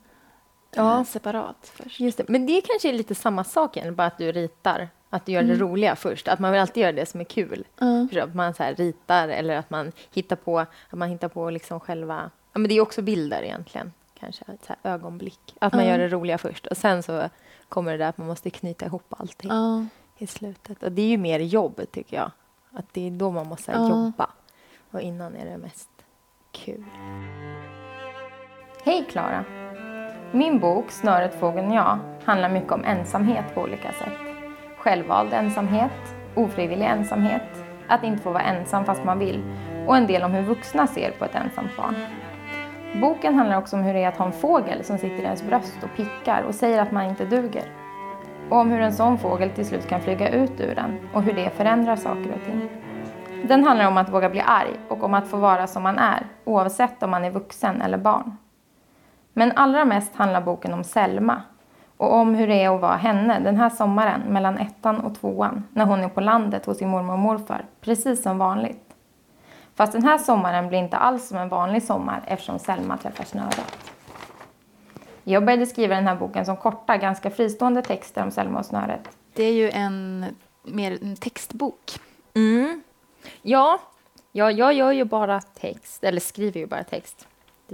Ja. 0.77 0.99
eh, 0.99 1.05
separat 1.05 1.73
först. 1.75 2.01
Just 2.01 2.19
det. 2.19 2.29
Men 2.29 2.47
det 2.47 2.61
kanske 2.61 2.89
är 2.89 2.93
lite 2.93 3.15
samma 3.15 3.45
sak 3.45 3.77
igen, 3.77 3.95
bara 3.95 4.07
att 4.07 4.19
du 4.19 4.33
ritar. 4.33 4.89
Att 5.11 5.27
du 5.27 5.33
gör 5.33 5.43
det 5.43 5.53
Mm. 5.55 5.61
roliga 5.69 5.97
först. 5.97 6.29
Att 6.29 6.39
man 6.39 6.53
vill 6.53 6.61
alltid 6.61 6.81
göra 6.83 6.93
det 6.93 7.07
som 7.07 7.21
är 7.21 7.25
kul. 7.25 7.65
Du? 8.11 8.21
Att 8.21 8.35
man 8.35 8.55
så 8.55 8.63
här 8.63 8.75
ritar 8.75 9.29
eller 9.29 9.57
att 9.57 9.71
man 9.71 9.93
hittar 10.13 10.37
på, 10.37 10.59
att 10.59 10.69
man 10.93 11.09
hittar 11.09 11.29
på 11.29 11.51
liksom 11.51 11.81
själva... 11.81 12.31
Ja, 12.53 12.59
men 12.59 12.69
det 12.69 12.75
är 12.75 12.81
också 12.81 13.03
bilder 13.03 13.43
egentligen. 13.43 13.93
Kanske 14.21 14.45
så 14.45 14.75
här 14.83 14.93
ögonblick. 14.95 15.55
Att 15.59 15.73
man 15.73 15.85
Ja. 15.85 15.91
gör 15.91 15.99
det 15.99 16.09
roliga 16.09 16.39
först. 16.39 16.67
Och 16.67 16.77
sen 16.77 17.03
så 17.03 17.29
kommer 17.69 17.93
det 17.93 17.99
där 17.99 18.09
att 18.09 18.19
man 18.19 18.27
måste 18.27 18.51
knyta 18.51 18.87
ihop 18.87 19.15
allting 19.19 19.51
i 20.19 20.27
slutet. 20.27 20.83
Och 20.83 20.93
det 20.93 21.03
är 21.03 21.07
ju 21.07 21.17
mer 21.19 21.41
jobb, 21.41 21.81
tycker 21.93 22.17
jag. 22.17 22.31
Att 22.73 22.87
det 22.93 23.07
är 23.07 23.11
då 23.11 23.31
man 23.31 23.47
måste 23.47 23.73
Ja. 23.73 23.89
jobba. 23.89 24.31
Och 24.91 25.01
innan 25.01 25.37
är 25.37 25.45
det 25.45 25.59
mest 25.59 25.91
kul. 26.53 26.85
Hej 28.85 29.05
Klara! 29.11 29.45
Min 30.35 30.59
bok 30.59 30.91
Snöret, 30.91 31.35
fågeln 31.41 31.73
jag 31.73 31.99
handlar 32.25 32.49
mycket 32.49 32.73
om 32.73 32.85
ensamhet 32.85 33.55
på 33.55 33.61
olika 33.61 33.93
sätt. 33.93 34.19
Självvald 34.79 35.33
ensamhet, 35.33 36.15
ofrivillig 36.35 36.87
ensamhet, 36.87 37.65
att 37.89 38.05
inte 38.05 38.23
få 38.23 38.31
vara 38.31 38.43
ensam 38.43 38.85
fast 38.85 39.05
man 39.05 39.19
vill 39.19 39.43
och 39.87 39.97
en 39.97 40.07
del 40.07 40.23
om 40.23 40.33
hur 40.33 40.43
vuxna 40.43 40.87
ser 40.87 41.11
på 41.11 41.25
ett 41.25 41.35
ensamt 41.35 41.77
barn. 41.77 41.95
Boken 43.01 43.35
handlar 43.35 43.59
också 43.59 43.77
om 43.77 43.83
hur 43.83 43.95
det 43.95 44.05
är 44.05 44.09
att 44.09 44.17
ha 44.17 44.27
en 44.27 44.33
fågel 44.33 44.85
som 44.85 44.99
sitter 44.99 45.19
i 45.19 45.23
ens 45.23 45.43
bröst 45.43 45.83
och 45.83 45.97
pickar 45.97 46.43
och 46.43 46.55
säger 46.55 46.83
att 46.83 46.93
man 46.93 47.05
inte 47.05 47.25
duger. 47.25 47.65
Och 48.51 48.57
om 48.57 48.71
hur 48.71 48.81
en 48.81 48.93
sån 48.93 49.19
fågel 49.19 49.51
till 49.51 49.67
slut 49.67 49.89
kan 49.89 50.01
flyga 50.01 50.29
ut 50.29 50.61
ur 50.61 50.75
den 50.75 50.99
och 51.13 51.23
hur 51.23 51.33
det 51.33 51.51
förändrar 51.51 51.97
saker 51.97 52.35
och 52.35 52.45
ting. 52.45 52.71
Den 53.49 53.65
handlar 53.65 53.89
om 53.89 53.97
att 53.97 54.13
våga 54.13 54.31
bli 54.31 54.41
arg 54.41 54.75
och 54.89 55.05
om 55.05 55.15
att 55.15 55.29
få 55.29 55.37
vara 55.37 55.67
som 55.67 55.83
man 55.83 55.99
är, 55.99 56.27
oavsett 56.45 57.03
om 57.03 57.11
man 57.11 57.25
är 57.25 57.31
vuxen 57.31 57.83
eller 57.83 57.99
barn. 57.99 58.37
Men 59.33 59.53
allra 59.53 59.85
mest 59.85 60.15
handlar 60.15 60.41
boken 60.41 60.75
om 60.75 60.85
Selma 60.85 61.43
och 61.97 62.15
om 62.15 62.35
hur 62.35 62.47
det 62.47 62.63
är 62.63 62.75
att 62.75 62.81
vara 62.81 62.97
henne 62.97 63.41
den 63.41 63.57
här 63.57 63.71
sommaren 63.71 64.21
mellan 64.21 64.59
ettan 64.59 65.01
och 65.01 65.15
tvåan 65.21 65.65
när 65.73 65.85
hon 65.85 66.01
är 66.01 66.09
på 66.09 66.21
landet 66.21 66.67
hos 66.67 66.79
sin 66.79 66.89
mormor 66.89 67.13
och 67.13 67.19
morfar, 67.19 67.65
precis 67.81 68.23
som 68.23 68.39
vanligt. 68.39 68.95
Fast 69.75 69.93
den 69.93 70.05
här 70.05 70.19
sommaren 70.19 70.69
blir 70.69 70.79
inte 70.79 70.97
alls 70.97 71.29
som 71.29 71.39
en 71.39 71.49
vanlig 71.49 71.83
sommar 71.83 72.23
eftersom 72.27 72.59
Selma 72.59 72.97
träffar 72.97 73.25
snöret. 73.25 73.79
Jag 75.25 75.45
började 75.45 75.67
skriva 75.67 75.95
den 75.95 76.07
här 76.07 76.17
boken 76.17 76.45
som 76.45 76.57
korta, 76.57 76.97
ganska 76.97 77.31
fristående 77.31 77.83
texter 77.83 78.23
om 78.23 78.31
Selma 78.31 78.59
och 78.59 78.67
snöret. 78.67 79.09
Det 79.35 79.45
är 79.45 79.53
ju 79.53 79.71
en 79.71 80.27
mer 80.63 80.99
en 81.03 81.17
textbok. 81.17 82.01
Mm. 82.35 82.83
Ja, 83.43 83.79
ja, 84.33 84.51
jag 84.51 84.73
gör 84.73 84.93
ju 84.93 85.05
bara 85.05 85.41
text, 85.41 86.05
eller 86.05 86.21
skriver 86.21 86.61
ju 86.61 86.67
bara 86.67 86.85
text. 86.85 87.27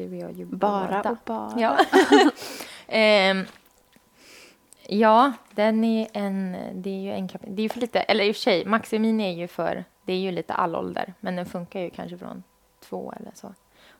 Det 0.06 0.16
gör 0.16 0.30
ju 0.30 0.44
Bara 0.44 0.86
båda. 1.02 1.10
och 1.10 1.18
bara. 1.24 1.60
Ja. 1.60 1.78
Ehm, 2.90 3.44
ja, 4.86 5.32
den 5.50 5.84
är 5.84 6.08
en... 6.12 6.56
Det 6.74 6.90
är 6.90 7.00
ju 7.00 7.10
en 7.12 7.26
Det 7.26 7.60
är 7.60 7.62
ju 7.62 7.68
för 7.68 7.80
lite... 7.80 8.00
Eller 8.00 8.24
i 8.24 8.30
och 8.32 8.36
för 8.36 8.40
sig, 8.40 8.64
Maximin 8.64 9.20
är 9.20 9.32
ju 9.32 9.48
för... 9.48 9.84
Det 10.04 10.12
är 10.12 10.18
ju 10.18 10.30
lite 10.30 10.54
allålder, 10.54 11.14
men 11.20 11.36
den 11.36 11.46
funkar 11.46 11.80
ju 11.80 11.90
kanske 11.90 12.18
från 12.18 12.42
två 12.80 13.12
eller 13.16 13.32
så. 13.34 13.54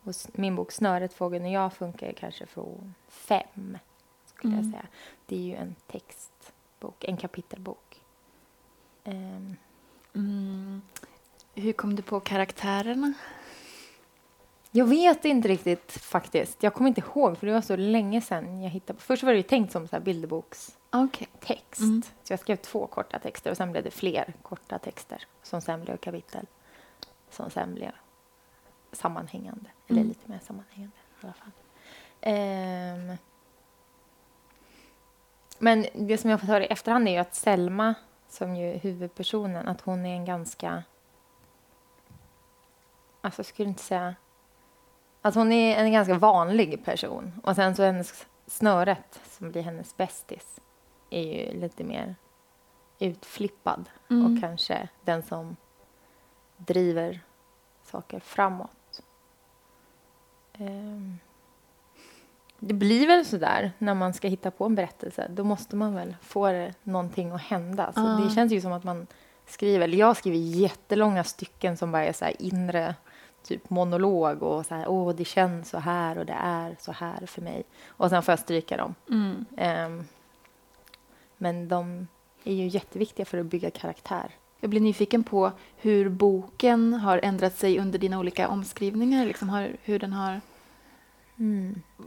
Och 0.05 0.15
min 0.33 0.57
bok 0.57 0.73
Snöret, 0.73 1.15
fågeln 1.15 1.45
och 1.45 1.51
jag 1.51 1.73
funkar 1.73 2.13
kanske 2.13 2.47
från 2.47 2.95
fem, 3.09 3.79
skulle 4.27 4.55
jag 4.55 4.61
Mm. 4.61 4.73
säga. 4.73 4.87
Det 5.27 5.37
är 5.37 5.41
ju 5.43 5.55
en 5.55 5.75
textbok, 5.87 7.05
en 7.05 7.17
kapitelbok. 7.17 8.01
Ehm, 9.05 9.57
Mm. 10.15 10.83
Hur 11.55 11.73
kom 11.73 11.97
du 11.97 12.03
på 12.03 12.21
karaktärerna? 12.21 13.13
Jag 14.79 14.87
vet 14.87 15.25
inte 15.25 15.49
riktigt 15.49 15.93
faktiskt. 15.93 16.63
Jag 16.63 16.75
kommer 16.75 16.89
inte 16.89 17.01
ihåg, 17.01 17.39
för 17.39 17.47
det 17.47 17.53
var 17.53 17.61
så 17.61 17.77
länge 17.77 18.21
sedan 18.21 18.63
jag 18.63 18.71
hittade 18.71 18.97
på. 18.99 19.01
Först 19.03 19.23
var 19.23 19.33
det 19.33 19.43
tänkt 19.43 19.73
som 19.73 19.89
så 19.89 19.97
här 19.97 20.01
bilderbokstext. 20.01 20.79
Okej. 20.91 21.29
Mm. 21.81 22.03
Så 22.23 22.33
jag 22.33 22.41
skrev 22.41 22.57
två 22.57 22.87
korta 22.87 23.19
texter 23.19 23.51
och 23.51 23.57
sen 23.57 23.73
blev 23.73 23.85
det 23.85 23.91
fler 23.91 24.35
korta 24.43 24.79
texter 24.79 25.27
som 25.43 25.61
sen 25.61 25.81
blev 25.81 25.97
kapitel. 25.97 26.47
Som 27.31 27.51
sen 27.51 27.75
blev 27.75 27.91
sammanhängande. 28.93 29.71
Eller 29.89 30.01
Mm. 30.01 30.09
lite 30.09 30.31
mer 30.31 30.39
sammanhängande 30.47 30.97
i 31.23 31.25
alla 31.25 31.33
fall. 31.33 31.51
Ehm. 32.21 33.17
Men 35.59 35.87
det 35.95 36.19
som 36.19 36.31
jag 36.31 36.41
fått 36.41 36.49
höra 36.49 36.65
i 36.65 36.67
efterhand 36.67 37.09
är 37.09 37.13
ju 37.13 37.19
att 37.19 37.35
Selma, 37.35 37.95
som 38.29 38.57
ju 38.57 38.73
är 38.75 38.79
huvudpersonen, 38.79 39.69
att 39.69 39.81
hon 39.81 40.07
är 40.07 40.15
en 40.15 40.25
ganska... 40.25 40.83
Alltså 43.21 43.39
jag 43.41 43.47
skulle 43.47 43.69
inte 43.69 43.83
säga... 43.83 44.15
Att 45.29 45.35
hon 45.35 45.53
är 45.53 45.77
en 45.77 45.93
ganska 45.93 46.15
vanlig 46.15 46.85
person. 46.85 47.41
Och 47.45 47.55
sen 47.57 47.77
så 47.77 47.83
hennes 47.83 48.27
snöret, 48.47 49.21
som 49.25 49.51
blir 49.51 49.63
hennes 49.63 49.97
bästis, 49.97 50.61
är 51.11 51.23
ju 51.23 51.61
lite 51.61 51.85
mer 51.85 52.15
utflippad 52.99 53.89
Mm. 54.11 54.27
och 54.35 54.41
kanske 54.41 54.89
den 55.05 55.23
som 55.23 55.57
driver 56.57 57.21
saker 57.85 58.21
framåt. 58.21 59.03
Ehm. 60.59 61.19
Det 62.59 62.75
blir 62.75 63.07
väl 63.07 63.27
så 63.27 63.37
där 63.37 63.73
när 63.79 63.95
man 63.95 64.15
ska 64.15 64.29
hitta 64.29 64.51
på 64.51 64.65
en 64.65 64.75
berättelse. 64.75 65.27
Då 65.31 65.45
måste 65.45 65.77
man 65.77 65.95
väl 65.95 66.17
få 66.23 66.71
någonting 66.83 67.31
att 67.33 67.43
hända. 67.43 67.93
Så 67.93 68.01
Ja. 68.01 68.07
Det 68.25 68.31
känns 68.35 68.53
ju 68.53 68.61
som 68.61 68.73
att 68.73 68.85
man 68.85 69.07
skriver, 69.47 69.85
eller 69.85 69.99
jag 69.99 70.17
skriver 70.17 70.39
jättelånga 70.39 71.25
stycken 71.25 71.77
som 71.77 71.93
bara 71.93 72.05
är 72.05 72.13
så 72.13 72.25
här 72.25 72.43
inre 72.43 72.95
typ 73.43 73.71
monolog 73.71 74.43
och 74.43 74.67
så 74.67 74.75
här, 74.75 74.89
åh 74.89 75.15
det 75.15 75.25
känns 75.25 75.71
så 75.71 75.79
här 75.79 76.19
och 76.19 76.27
det 76.27 76.37
är 76.41 76.77
så 76.81 76.93
här 76.93 77.27
för 77.27 77.43
mig. 77.43 77.65
Och 77.87 78.11
sen 78.11 78.23
får 78.23 78.33
jag 78.33 78.39
stryka 78.39 78.77
dem. 78.77 78.95
Mm. 79.11 79.45
Ehm, 79.57 80.05
men 81.37 81.69
de 81.69 82.09
är 82.45 82.55
ju 82.55 82.67
jätteviktiga 82.67 83.27
för 83.27 83.39
att 83.39 83.47
bygga 83.47 83.71
karaktär. 83.71 84.35
Jag 84.61 84.71
blir 84.71 84.81
nyfiken 84.81 85.25
på 85.25 85.53
hur 85.77 86.09
boken 86.09 86.95
har 86.95 87.21
ändrat 87.23 87.57
sig 87.57 87.79
under 87.79 87.99
dina 87.99 88.19
olika 88.19 88.49
omskrivningar. 88.49 89.27
Liksom 89.27 89.49
har, 89.49 89.77
hur 89.83 89.99
den 89.99 90.13
har, 90.13 90.41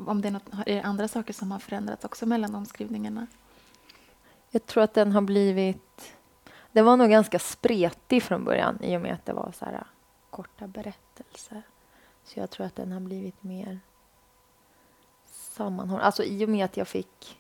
om 0.08 0.22
det 0.22 0.28
är, 0.28 0.32
något, 0.32 0.50
är 0.66 0.76
det 0.76 0.82
andra 0.82 1.08
saker 1.08 1.34
som 1.34 1.52
har 1.52 1.60
förändrats 1.60 2.06
också 2.06 2.26
mellan 2.26 2.56
omskrivningarna? 2.56 3.28
Jag 4.52 4.66
tror 4.66 4.84
att 4.84 4.94
den 4.94 5.12
har 5.12 5.22
blivit... 5.22 6.14
Den 6.72 6.86
var 6.86 6.98
nog 6.98 7.10
ganska 7.10 7.40
spretig 7.40 8.24
från 8.24 8.44
början 8.44 8.84
i 8.84 8.98
och 8.98 9.02
med 9.02 9.14
att 9.14 9.26
det 9.26 9.34
var 9.34 9.52
så 9.60 9.66
här 9.66 9.74
äh, 9.74 9.84
korta 10.30 10.68
berättelser. 10.68 11.11
Så 12.24 12.40
jag 12.40 12.50
tror 12.50 12.66
att 12.68 12.76
den 12.76 12.92
har 12.92 13.00
blivit 13.00 13.44
mer 13.44 13.80
sammanhållen. 15.32 16.06
Alltså 16.06 16.24
i 16.24 16.46
och 16.46 16.50
med 16.50 16.66
att 16.66 16.78
jag 16.78 16.88
fick 16.88 17.40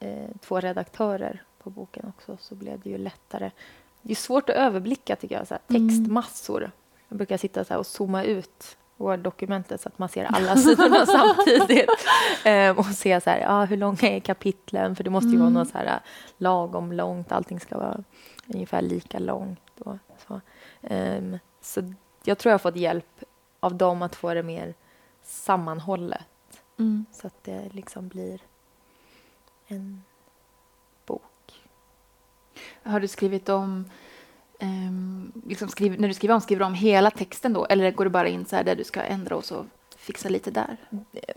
eh, 0.00 0.28
två 0.40 0.60
redaktörer 0.60 1.42
på 1.62 1.70
boken 1.70 2.12
också 2.16 2.36
så 2.40 2.54
blev 2.54 2.80
det 2.80 2.90
ju 2.90 2.98
lättare. 2.98 3.50
Det 4.02 4.12
är 4.12 4.16
svårt 4.16 4.50
att 4.50 4.56
överblicka 4.56 5.16
tycker 5.16 5.34
jag, 5.38 5.46
så 5.48 5.54
här, 5.54 5.62
Mm. 5.76 5.88
textmassor. 5.88 6.70
Jag 7.08 7.16
brukar 7.18 7.36
sitta 7.36 7.64
så 7.64 7.78
och 7.78 7.86
zooma 7.86 8.22
ut 8.24 8.76
Word-dokumentet 8.96 9.80
så 9.80 9.88
att 9.88 9.98
man 9.98 10.08
ser 10.08 10.24
alla 10.24 10.56
sidorna 10.56 11.06
samtidigt. 11.06 11.90
Ehm, 12.44 12.78
och 12.78 12.84
se 12.86 13.20
så 13.20 13.30
här, 13.30 13.40
ja, 13.40 13.64
hur 13.64 13.76
långa 13.76 13.98
är 14.02 14.20
kapitlen? 14.20 14.96
För 14.96 15.04
det 15.04 15.10
måste 15.10 15.28
ju 15.28 15.36
vara 15.36 15.46
Mm. 15.48 15.52
något 15.58 15.68
så 15.70 15.78
här 15.78 16.00
lagom 16.38 16.92
långt. 16.92 17.32
Allting 17.32 17.60
ska 17.60 17.78
vara 17.78 18.04
ungefär 18.54 18.82
lika 18.82 19.18
långt. 19.18 19.80
Och 19.80 19.96
så. 20.28 20.40
Ehm, 20.82 21.38
så 21.60 21.94
jag 22.28 22.38
tror 22.38 22.50
jag 22.50 22.54
har 22.54 22.58
fått 22.58 22.76
hjälp 22.76 23.24
av 23.60 23.74
dem 23.74 24.02
att 24.02 24.16
få 24.16 24.34
det 24.34 24.42
mer 24.42 24.74
sammanhållet 25.22 26.22
Mm. 26.78 27.06
så 27.12 27.26
att 27.26 27.44
det 27.44 27.68
liksom 27.72 28.08
blir 28.08 28.40
en 29.66 30.02
bok. 31.06 31.62
Har 32.82 33.00
du 33.00 33.08
skrivit 33.08 33.48
om... 33.48 33.84
ehm, 34.58 35.32
liksom 35.46 35.68
skriv, 35.68 36.00
när 36.00 36.08
du 36.08 36.14
skriver 36.14 36.34
om, 36.34 36.40
skriver 36.40 36.60
du 36.60 36.66
om 36.66 36.74
hela 36.74 37.10
texten 37.10 37.52
då? 37.52 37.66
Eller 37.66 37.90
går 37.90 38.04
du 38.04 38.10
bara 38.10 38.28
in 38.28 38.44
så 38.46 38.56
här 38.56 38.64
där 38.64 38.76
du 38.76 38.84
ska 38.84 39.02
ändra 39.02 39.36
och 39.36 39.44
så 39.44 39.66
fixa 39.96 40.28
lite 40.28 40.50
där? 40.50 40.76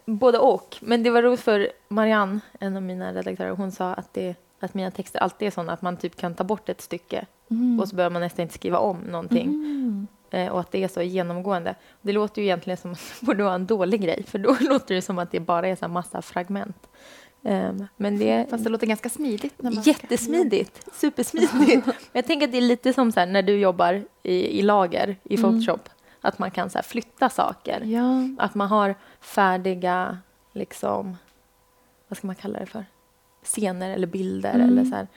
Både 0.06 0.38
och. 0.40 0.78
Men 0.82 1.04
det 1.04 1.10
var 1.10 1.22
roligt 1.22 1.40
för 1.40 1.72
Marianne, 1.88 2.40
en 2.60 2.76
av 2.76 2.82
mina 2.84 3.14
redaktörer, 3.14 3.52
hon 3.52 3.72
sa 3.72 3.94
att, 3.94 4.14
det, 4.14 4.36
att 4.60 4.74
mina 4.74 4.92
texter 4.92 5.20
alltid 5.20 5.48
är 5.48 5.52
sådana 5.52 5.74
att 5.74 5.82
man 5.82 5.98
typ 5.98 6.16
kan 6.16 6.36
ta 6.36 6.44
bort 6.44 6.70
ett 6.70 6.82
stycke 6.82 7.26
och 7.82 7.90
så 7.90 7.96
behöver 7.96 8.14
man 8.14 8.22
nästan 8.22 8.44
inte 8.44 8.56
skriva 8.56 8.78
om 8.80 8.98
någonting. 8.98 9.48
Mm. 9.48 10.08
Eh, 10.32 10.48
och 10.48 10.60
att 10.60 10.72
det 10.72 10.84
är 10.84 10.88
så 10.88 11.02
genomgående. 11.02 11.76
Det 12.02 12.12
låter 12.14 12.42
ju 12.42 12.48
egentligen 12.48 12.78
som 12.78 12.92
att 12.92 13.00
det 13.20 13.26
borde 13.26 13.44
vara 13.44 13.56
en 13.56 13.66
dålig 13.66 14.02
grej, 14.02 14.24
för 14.28 14.40
då 14.40 14.58
låter 14.70 14.96
det 14.96 15.02
som 15.02 15.20
att 15.20 15.32
det 15.32 15.40
bara 15.40 15.68
är 15.68 15.76
så 15.76 15.82
här 15.86 15.94
massa 15.94 16.22
fragment. 16.22 16.88
Ehm, 17.44 17.88
men 17.98 18.20
det 18.20 18.50
Fast 18.50 18.64
det 18.64 18.70
låter 18.70 18.88
ganska 18.88 19.10
smidigt. 19.10 19.62
När 19.62 19.72
man 19.72 19.84
ska- 19.84 19.90
jättesmidigt, 19.92 20.88
supersmidigt. 20.94 21.54
Men 21.86 21.94
jag 22.14 22.26
tänker 22.26 22.46
att 22.48 22.52
det 22.52 22.58
är 22.58 22.62
lite 22.62 22.94
som 22.94 23.12
så 23.12 23.26
när 23.26 23.42
du 23.42 23.60
jobbar 23.60 24.04
i, 24.24 24.60
i 24.60 24.62
lager 24.62 25.16
i 25.24 25.36
Mm. 25.36 25.52
Photoshop, 25.52 25.90
att 26.22 26.40
man 26.40 26.52
kan 26.52 26.70
så 26.70 26.80
flytta 26.84 27.30
saker. 27.30 27.82
Ja. 27.86 28.28
Att 28.46 28.56
man 28.56 28.68
har 28.68 28.96
färdiga, 29.22 30.18
liksom, 30.54 31.18
vad 32.08 32.18
ska 32.18 32.28
man 32.28 32.36
kalla 32.36 32.60
det 32.60 32.66
för? 32.66 32.86
Scener 33.44 33.90
eller 33.90 34.08
bilder 34.08 34.54
Mm. 34.54 34.70
eller 34.70 34.86
så 34.86 34.96
här, 34.96 35.08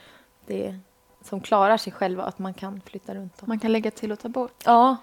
det 0.45 0.79
som 1.25 1.41
klarar 1.41 1.77
sig 1.77 1.93
själva, 1.93 2.23
att 2.23 2.39
man 2.39 2.53
kan 2.53 2.81
flytta 2.85 3.15
runt 3.15 3.37
dem. 3.37 3.45
Man 3.47 3.59
kan 3.59 3.71
lägga 3.71 3.91
till 3.91 4.11
och 4.11 4.19
ta 4.19 4.29
bort. 4.29 4.63
Ja, 4.65 4.97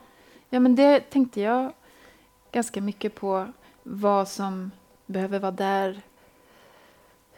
Ja, 0.55 0.61
men 0.61 0.75
det 0.75 1.01
tänkte 1.01 1.41
jag 1.41 1.73
ganska 2.53 2.81
mycket 2.81 3.15
på 3.15 3.53
vad 3.83 4.29
som 4.29 4.71
behöver 5.07 5.39
vara 5.39 5.51
där. 5.53 6.01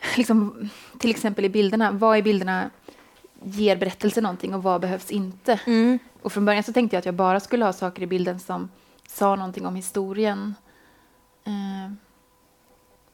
Liksom, 0.16 0.68
till 0.98 1.10
exempel 1.10 1.44
i 1.44 1.48
bilderna. 1.48 1.92
Vad 1.92 2.18
i 2.18 2.22
bilderna 2.22 2.70
ger 3.42 3.76
berättelsen 3.76 4.22
någonting 4.22 4.54
och 4.54 4.62
vad 4.62 4.80
behövs 4.80 5.10
inte? 5.10 5.60
mm. 5.66 5.98
Och 6.22 6.32
från 6.32 6.44
början 6.44 6.62
så 6.62 6.72
tänkte 6.72 6.96
jag 6.96 6.98
att 6.98 7.06
jag 7.06 7.14
bara 7.14 7.40
skulle 7.40 7.64
ha 7.64 7.72
saker 7.72 8.02
i 8.02 8.06
bilden 8.06 8.40
som 8.40 8.70
sa 9.08 9.36
någonting 9.36 9.66
om 9.66 9.76
historien. 9.76 10.54
Eh, 11.44 11.92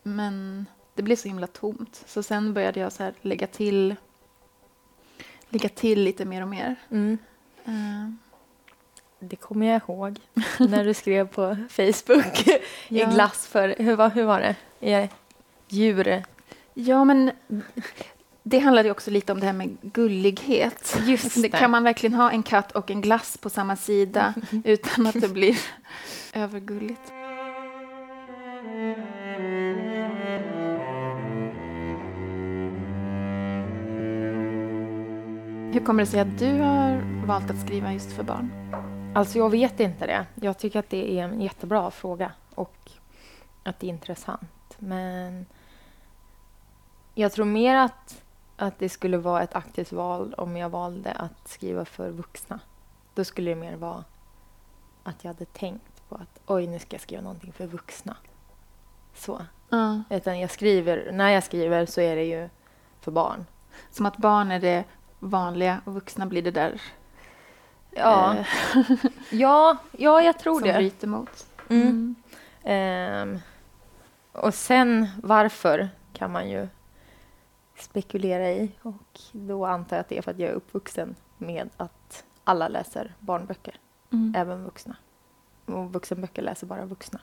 men 0.02 0.66
det 0.94 1.02
blev 1.02 1.16
så 1.16 1.28
himla 1.28 1.46
tomt. 1.46 2.04
Så 2.06 2.22
sen 2.22 2.54
började 2.54 2.80
jag 2.80 2.92
så 2.92 3.12
lägga 3.20 3.46
till 3.46 3.96
lägga 5.50 5.68
till 5.68 6.02
lite 6.02 6.24
mer 6.24 6.42
och 6.42 6.48
mer. 6.48 6.76
Mm. 6.90 7.18
Eh, 7.64 8.10
Det 9.18 9.36
kommer 9.36 9.66
jag 9.66 9.82
ihåg 9.88 10.18
när 10.58 10.84
du 10.84 10.94
skrev 10.94 11.26
på 11.28 11.56
Facebook 11.68 12.46
i 12.48 12.60
Ja. 12.88 13.10
glass 13.10 13.46
för, 13.46 13.74
hur 13.78 13.96
var, 13.96 14.10
hur 14.10 14.24
var 14.24 14.40
det? 14.40 14.56
I 15.02 15.08
djur. 15.68 16.22
Ja, 16.74 17.04
men 17.04 17.30
det 18.42 18.58
handlade 18.58 18.88
ju 18.88 18.92
också 18.92 19.10
lite 19.10 19.32
om 19.32 19.40
det 19.40 19.46
här 19.46 19.52
med 19.52 19.76
gullighet. 19.82 20.98
Just 21.06 21.24
Alltså, 21.24 21.40
det. 21.40 21.48
Kan 21.48 21.70
man 21.70 21.84
verkligen 21.84 22.14
ha 22.14 22.30
en 22.30 22.42
katt 22.42 22.72
och 22.72 22.90
en 22.90 23.00
glass 23.00 23.38
på 23.38 23.50
samma 23.50 23.76
sida 23.76 24.34
utan 24.64 25.06
att 25.06 25.20
det 25.20 25.28
blir 25.28 25.58
övergulligt? 26.32 27.12
Hur 35.72 35.84
kommer 35.84 36.02
det 36.02 36.10
sig 36.10 36.20
att 36.20 36.38
du 36.38 36.60
har 36.60 37.02
valt 37.26 37.50
att 37.50 37.60
skriva 37.60 37.92
just 37.92 38.12
för 38.12 38.22
barn? 38.22 38.52
Alltså 39.14 39.38
jag 39.38 39.50
vet 39.50 39.80
inte 39.80 40.06
det. 40.06 40.26
Jag 40.34 40.58
tycker 40.58 40.78
att 40.78 40.90
det 40.90 41.18
är 41.18 41.24
en 41.24 41.40
jättebra 41.40 41.90
fråga 41.90 42.32
och 42.54 42.90
att 43.62 43.80
det 43.80 43.86
är 43.86 43.88
intressant. 43.88 44.76
Men 44.78 45.46
jag 47.14 47.32
tror 47.32 47.44
mer 47.44 47.76
att, 47.76 48.22
att 48.56 48.78
det 48.78 48.88
skulle 48.88 49.16
vara 49.16 49.42
ett 49.42 49.54
aktivt 49.54 49.92
val 49.92 50.34
om 50.34 50.56
jag 50.56 50.70
valde 50.70 51.12
att 51.12 51.48
skriva 51.48 51.84
för 51.84 52.10
vuxna. 52.10 52.60
Då 53.14 53.24
skulle 53.24 53.50
det 53.50 53.56
mer 53.56 53.76
vara 53.76 54.04
att 55.02 55.24
jag 55.24 55.28
hade 55.28 55.44
tänkt 55.44 56.08
på 56.08 56.14
att 56.14 56.40
oj, 56.46 56.66
nu 56.66 56.78
ska 56.78 56.94
jag 56.94 57.00
skriva 57.00 57.22
någonting 57.22 57.52
för 57.52 57.66
vuxna. 57.66 58.16
Så. 59.14 59.46
Ja. 59.68 60.02
Utan 60.10 60.40
jag 60.40 60.50
skriver, 60.50 61.12
när 61.12 61.30
jag 61.30 61.44
skriver 61.44 61.86
så 61.86 62.00
är 62.00 62.16
det 62.16 62.24
ju 62.24 62.48
för 63.00 63.10
barn. 63.10 63.46
Som 63.90 64.06
att 64.06 64.16
barn 64.16 64.50
är 64.50 64.60
det 64.60 64.84
vanliga 65.20 65.80
och 65.84 65.94
vuxna 65.94 66.26
blir 66.26 66.42
det 66.42 66.50
där 66.50 66.82
Ja, 67.90 68.36
eh, 68.36 68.46
ja, 69.30 69.76
ja 69.92 70.22
jag 70.22 70.38
tror 70.38 70.58
som 70.60 70.68
det. 70.68 70.74
bryter 70.74 71.06
mot. 71.08 71.46
Mm. 71.68 72.14
Ehm, 72.64 73.38
och 74.32 74.54
sen 74.54 75.08
varför 75.22 75.88
kan 76.12 76.32
man 76.32 76.50
ju 76.50 76.68
spekulera 77.78 78.50
i. 78.50 78.72
Och 78.82 79.20
då 79.32 79.66
antar 79.66 79.96
jag 79.96 80.00
att 80.00 80.08
det 80.08 80.18
är 80.18 80.22
för 80.22 80.30
att 80.30 80.38
jag 80.38 80.50
är 80.50 80.54
uppvuxen 80.54 81.14
med 81.38 81.70
att 81.76 82.24
alla 82.44 82.68
läser 82.68 83.14
barnböcker, 83.18 83.74
Mm. 84.12 84.34
även 84.36 84.64
vuxna. 84.64 84.96
Och 85.66 85.92
vuxenböcker 85.92 86.42
läser 86.42 86.66
bara 86.66 86.84
vuxna. 86.84 87.20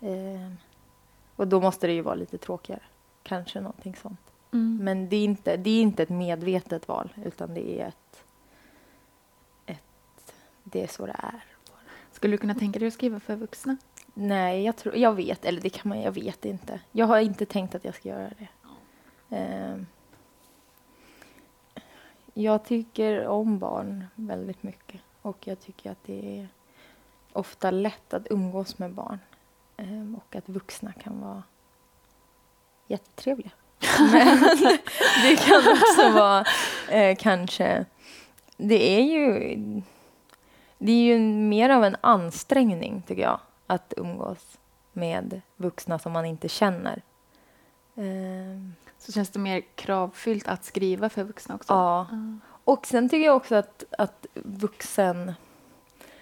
Ehm, 0.00 0.56
och 1.36 1.48
då 1.48 1.60
måste 1.60 1.86
det 1.86 1.92
ju 1.92 2.02
vara 2.02 2.14
lite 2.14 2.38
tråkigare. 2.38 2.82
Kanske 3.22 3.60
någonting 3.60 3.96
sånt. 3.96 4.31
Mm. 4.52 4.78
Men 4.84 5.08
det 5.08 5.16
är 5.16 5.24
inte, 5.24 5.56
det 5.56 5.70
är 5.70 5.82
inte 5.82 6.02
ett 6.02 6.08
medvetet 6.08 6.88
val, 6.88 7.12
utan 7.24 7.54
det 7.54 7.80
är 7.80 7.88
ett... 7.88 8.24
ett 9.66 10.34
det 10.64 10.82
är 10.82 10.86
så 10.86 11.06
det 11.06 11.16
är. 11.18 11.44
Skulle 12.12 12.34
du 12.34 12.38
kunna 12.38 12.54
tänka 12.54 12.78
dig 12.78 12.88
att 12.88 12.94
skriva 12.94 13.20
för 13.20 13.36
vuxna? 13.36 13.76
Nej, 14.14 14.64
jag, 14.64 14.76
tror, 14.76 14.96
jag 14.96 15.12
vet. 15.12 15.44
Eller 15.44 15.60
det 15.60 15.70
kan 15.70 15.88
man, 15.88 16.00
jag 16.00 16.12
vet 16.12 16.44
inte. 16.44 16.80
Jag 16.92 17.06
har 17.06 17.20
inte 17.20 17.46
tänkt 17.46 17.74
att 17.74 17.84
jag 17.84 17.94
ska 17.94 18.08
göra 18.08 18.30
det. 18.38 18.48
Ehm, 19.36 19.86
jag 22.34 22.64
tycker 22.64 23.26
om 23.26 23.58
barn 23.58 24.06
väldigt 24.14 24.62
mycket. 24.62 25.00
Och 25.22 25.46
jag 25.46 25.60
tycker 25.60 25.90
att 25.90 26.04
det 26.04 26.40
är 26.40 26.48
ofta 27.32 27.70
lätt 27.70 28.14
att 28.14 28.26
umgås 28.30 28.78
med 28.78 28.92
barn. 28.92 29.18
Ehm, 29.76 30.14
och 30.14 30.36
att 30.36 30.48
vuxna 30.48 30.92
kan 30.92 31.20
vara 31.20 31.42
jättetrevliga. 32.86 33.50
Men 34.12 34.40
det 35.22 35.36
kan 35.36 35.72
också 35.72 36.10
vara 36.10 36.44
eh, 36.88 37.16
kanske... 37.16 37.84
Det 38.56 38.98
är 38.98 39.02
ju... 39.02 39.56
Det 40.78 40.92
är 40.92 41.02
ju 41.02 41.18
mer 41.18 41.70
av 41.70 41.84
en 41.84 41.96
ansträngning, 42.00 43.02
tycker 43.06 43.22
jag, 43.22 43.40
att 43.66 43.94
umgås 43.96 44.58
med 44.92 45.40
vuxna 45.56 45.98
som 45.98 46.12
man 46.12 46.24
inte 46.24 46.48
känner. 46.48 47.02
Ehm, 47.96 48.74
Så 48.98 49.12
känns 49.12 49.30
det 49.30 49.38
mer 49.38 49.62
kravfyllt 49.74 50.48
att 50.48 50.64
skriva 50.64 51.08
för 51.08 51.24
vuxna 51.24 51.54
också? 51.54 51.72
ja. 51.72 52.06
Ja. 52.10 52.16
Och 52.64 52.86
sen 52.86 53.08
tycker 53.08 53.26
jag 53.26 53.36
också 53.36 53.54
att, 53.54 53.84
att 53.98 54.26
vuxen... 54.34 55.32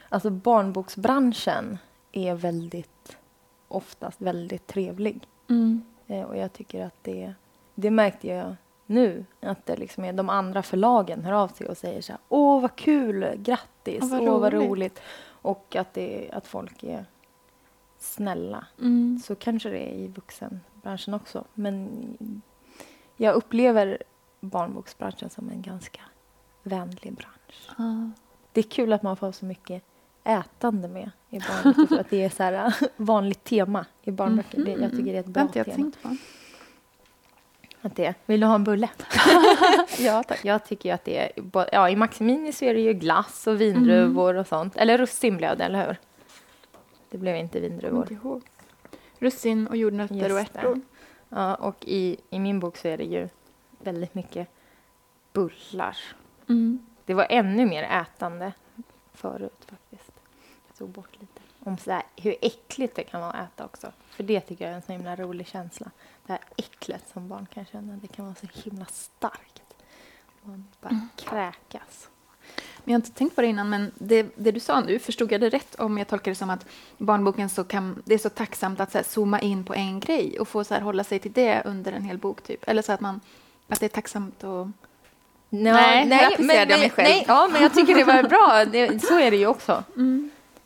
Alltså 0.09 0.31
barnboksbranschen 0.31 1.79
är 2.13 2.35
väldigt, 2.35 3.17
oftast 3.69 4.21
väldigt 4.21 4.67
trevlig. 4.67 5.21
Mm. 5.49 5.83
Eh, 6.07 6.23
och 6.23 6.37
jag 6.37 6.53
tycker 6.53 6.87
att 6.87 6.97
det... 7.03 7.35
Det 7.75 7.91
märkte 7.91 8.29
jag 8.29 8.57
nu, 8.87 9.25
att 9.41 9.67
det 9.67 9.77
liksom 9.77 10.05
är 10.05 10.13
de 10.13 10.29
andra 10.29 10.63
förlagen 10.63 11.25
hör 11.25 11.33
av 11.33 11.49
sig 11.49 11.67
och 11.67 11.77
säger 11.77 12.03
så 12.03 12.13
här, 12.13 12.21
åh 12.29 12.61
vad 12.61 12.77
kul, 12.77 13.35
grattis, 13.37 14.03
Åh, 14.03 14.11
vad 14.11 14.21
åh 14.21 14.41
vad 14.41 14.53
roligt." 14.53 14.71
roligt. 14.71 15.03
Och 15.43 15.77
att, 15.77 15.95
det, 15.95 16.31
att 16.33 16.47
folk 16.47 16.83
är 16.83 17.07
snälla. 17.99 18.67
Mm. 18.79 19.21
Så 19.25 19.35
kanske 19.35 19.71
det 19.71 19.79
är 19.79 19.95
i 19.95 20.09
vuxenbranschen 20.09 21.15
också. 21.15 21.45
Men 21.55 21.89
jag 23.17 23.35
upplever 23.35 24.03
barnboksbranschen 24.41 25.31
som 25.31 25.51
en 25.51 25.63
ganska 25.63 26.01
vänlig 26.63 27.13
bransch. 27.13 27.71
Ja. 27.79 28.11
Det 28.53 28.61
är 28.61 28.71
kul 28.71 28.93
att 28.93 29.03
man 29.03 29.17
får 29.17 29.33
så 29.33 29.45
mycket 29.45 29.83
ätande 30.25 30.89
med 30.89 31.11
i 31.31 31.39
barnböcker 31.39 31.87
för 31.87 31.99
att 31.99 32.11
det 32.11 32.25
är 32.25 32.31
så 32.31 32.43
här 32.43 32.75
vanligt 32.97 33.45
tema 33.45 33.87
i 34.03 34.11
barnböcker. 34.11 34.65
Det, 34.65 34.71
jag 34.71 34.91
tycker 34.91 35.13
det 35.13 35.17
är 35.17 35.21
ett 35.21 35.27
bra 35.27 35.49
jag 35.53 35.67
tema. 35.67 35.93
Att 37.83 37.97
det, 37.97 38.15
vill 38.27 38.41
du 38.41 38.47
ha 38.47 38.55
en 38.55 38.65
bulle? 38.65 38.89
ja, 39.99 40.23
tack. 40.23 40.45
Jag 40.45 40.65
tycker 40.65 40.95
att 40.95 41.05
det 41.05 41.19
är... 41.19 41.33
Ja, 41.73 41.91
I 41.91 41.97
Maximini 41.97 42.53
så 42.53 42.65
är 42.65 42.75
det 42.75 42.81
ju 42.81 42.93
glass 42.93 43.47
och 43.47 43.61
vindruvor 43.61 44.35
och 44.35 44.47
sånt. 44.47 44.77
Eller 44.77 44.99
russin 44.99 45.37
blev 45.37 45.57
det, 45.57 45.65
eller 45.65 45.87
hur? 45.87 45.97
Det 47.11 47.19
blev 47.19 47.37
inte 47.37 47.61
vindruvor. 47.61 48.03
inte 48.03 48.15
ihåg. 48.15 48.43
Russin 49.19 49.67
och 49.67 49.77
jordnötter 49.77 50.15
och 50.15 50.39
det. 50.39 50.41
ärtor. 50.41 50.81
Ja, 51.29 51.55
och 51.55 51.77
i, 51.81 52.17
i 52.31 52.39
min 52.39 52.61
bok 52.61 52.77
så 52.77 52.89
är 52.89 52.97
det 52.97 53.05
ju 53.05 53.29
väldigt 53.79 54.15
mycket 54.15 54.49
bullar. 55.33 55.97
Mm. 56.49 56.87
Det 57.05 57.15
var 57.15 57.27
ännu 57.31 57.67
mer 57.67 57.83
ätande 57.83 58.53
förut 59.13 59.67
faktiskt. 59.67 60.13
Jag 60.67 60.77
tog 60.77 60.89
bort 60.89 61.21
lite. 61.21 61.41
Om 61.65 61.79
så 61.79 61.91
här, 61.91 62.03
hur 62.17 62.35
äckligt 62.43 62.97
det 62.97 63.05
kan 63.05 63.21
vara 63.21 63.31
att 63.31 63.49
äta 63.55 63.65
också. 63.65 63.93
För 64.11 64.23
det 64.23 64.41
tycker 64.41 64.65
jag 64.65 64.73
är 64.73 64.77
en 64.77 64.83
så 64.83 64.93
himla 64.93 65.17
rolig 65.17 65.47
känsla. 65.47 65.91
Det 66.27 66.33
här 66.33 66.41
äcklet 66.57 67.05
som 67.13 67.29
barn 67.29 67.47
kan 67.55 67.65
känna, 67.65 67.97
det 67.97 68.09
kan 68.09 68.25
vara 68.25 68.35
så 68.35 68.47
himla 68.65 68.85
starkt. 68.85 69.63
Man 70.43 70.65
bara 70.81 71.09
kräkas. 71.17 72.09
Men 72.85 72.93
jag 72.93 73.01
har 73.01 73.07
inte 73.07 73.19
tänkt 73.19 73.37
på 73.37 73.41
det 73.43 73.47
innan, 73.47 73.69
men 73.69 73.93
det, 73.95 74.27
det 74.37 74.51
du 74.51 74.61
sa 74.61 74.81
nu, 74.81 74.99
förstod 74.99 75.33
jag 75.33 75.41
det 75.41 75.49
rätt 75.49 75.75
om 75.75 75.99
jag 75.99 76.09
tolkar 76.09 76.31
det 76.31 76.35
som 76.35 76.51
att 76.51 76.67
barnboken 76.99 77.49
så 77.49 77.65
kan, 77.65 78.03
det 78.05 78.15
är 78.15 78.19
så 78.19 78.29
tacksamt 78.29 78.81
att 78.81 78.93
så 78.93 78.99
här, 78.99 79.05
zooma 79.05 79.41
in 79.41 79.65
på 79.65 79.75
en 79.75 80.01
grej 80.01 80.41
och 80.41 80.49
få 80.49 80.65
så 80.65 80.75
här, 80.75 80.81
hålla 80.81 81.05
sig 81.05 81.19
till 81.19 81.33
det 81.33 81.63
under 81.65 81.93
en 81.93 82.05
hel 82.05 82.19
bok, 82.19 82.43
typ. 82.43 82.69
Eller 82.69 82.83
så 82.83 82.93
att 82.93 83.01
man, 83.01 83.21
att 83.69 83.81
det 83.81 83.87
är 83.87 83.89
tacksamt 83.89 84.45
och... 84.45 84.69
Nej, 85.53 86.09
här 86.09 86.33
applicerade 86.33 86.71
jag 86.71 86.81
mig 86.81 86.91
själv. 86.91 87.09
Nej, 87.09 87.25
ja, 87.29 87.49
men 87.53 87.63
jag 87.63 87.75
tycker 87.75 87.95
det 87.95 88.05
var 88.05 88.23
bra. 88.23 88.65
Det, 88.65 89.03
så 89.03 89.19
är 89.19 89.31
det 89.31 89.37
ju 89.37 89.47
också. 89.47 89.85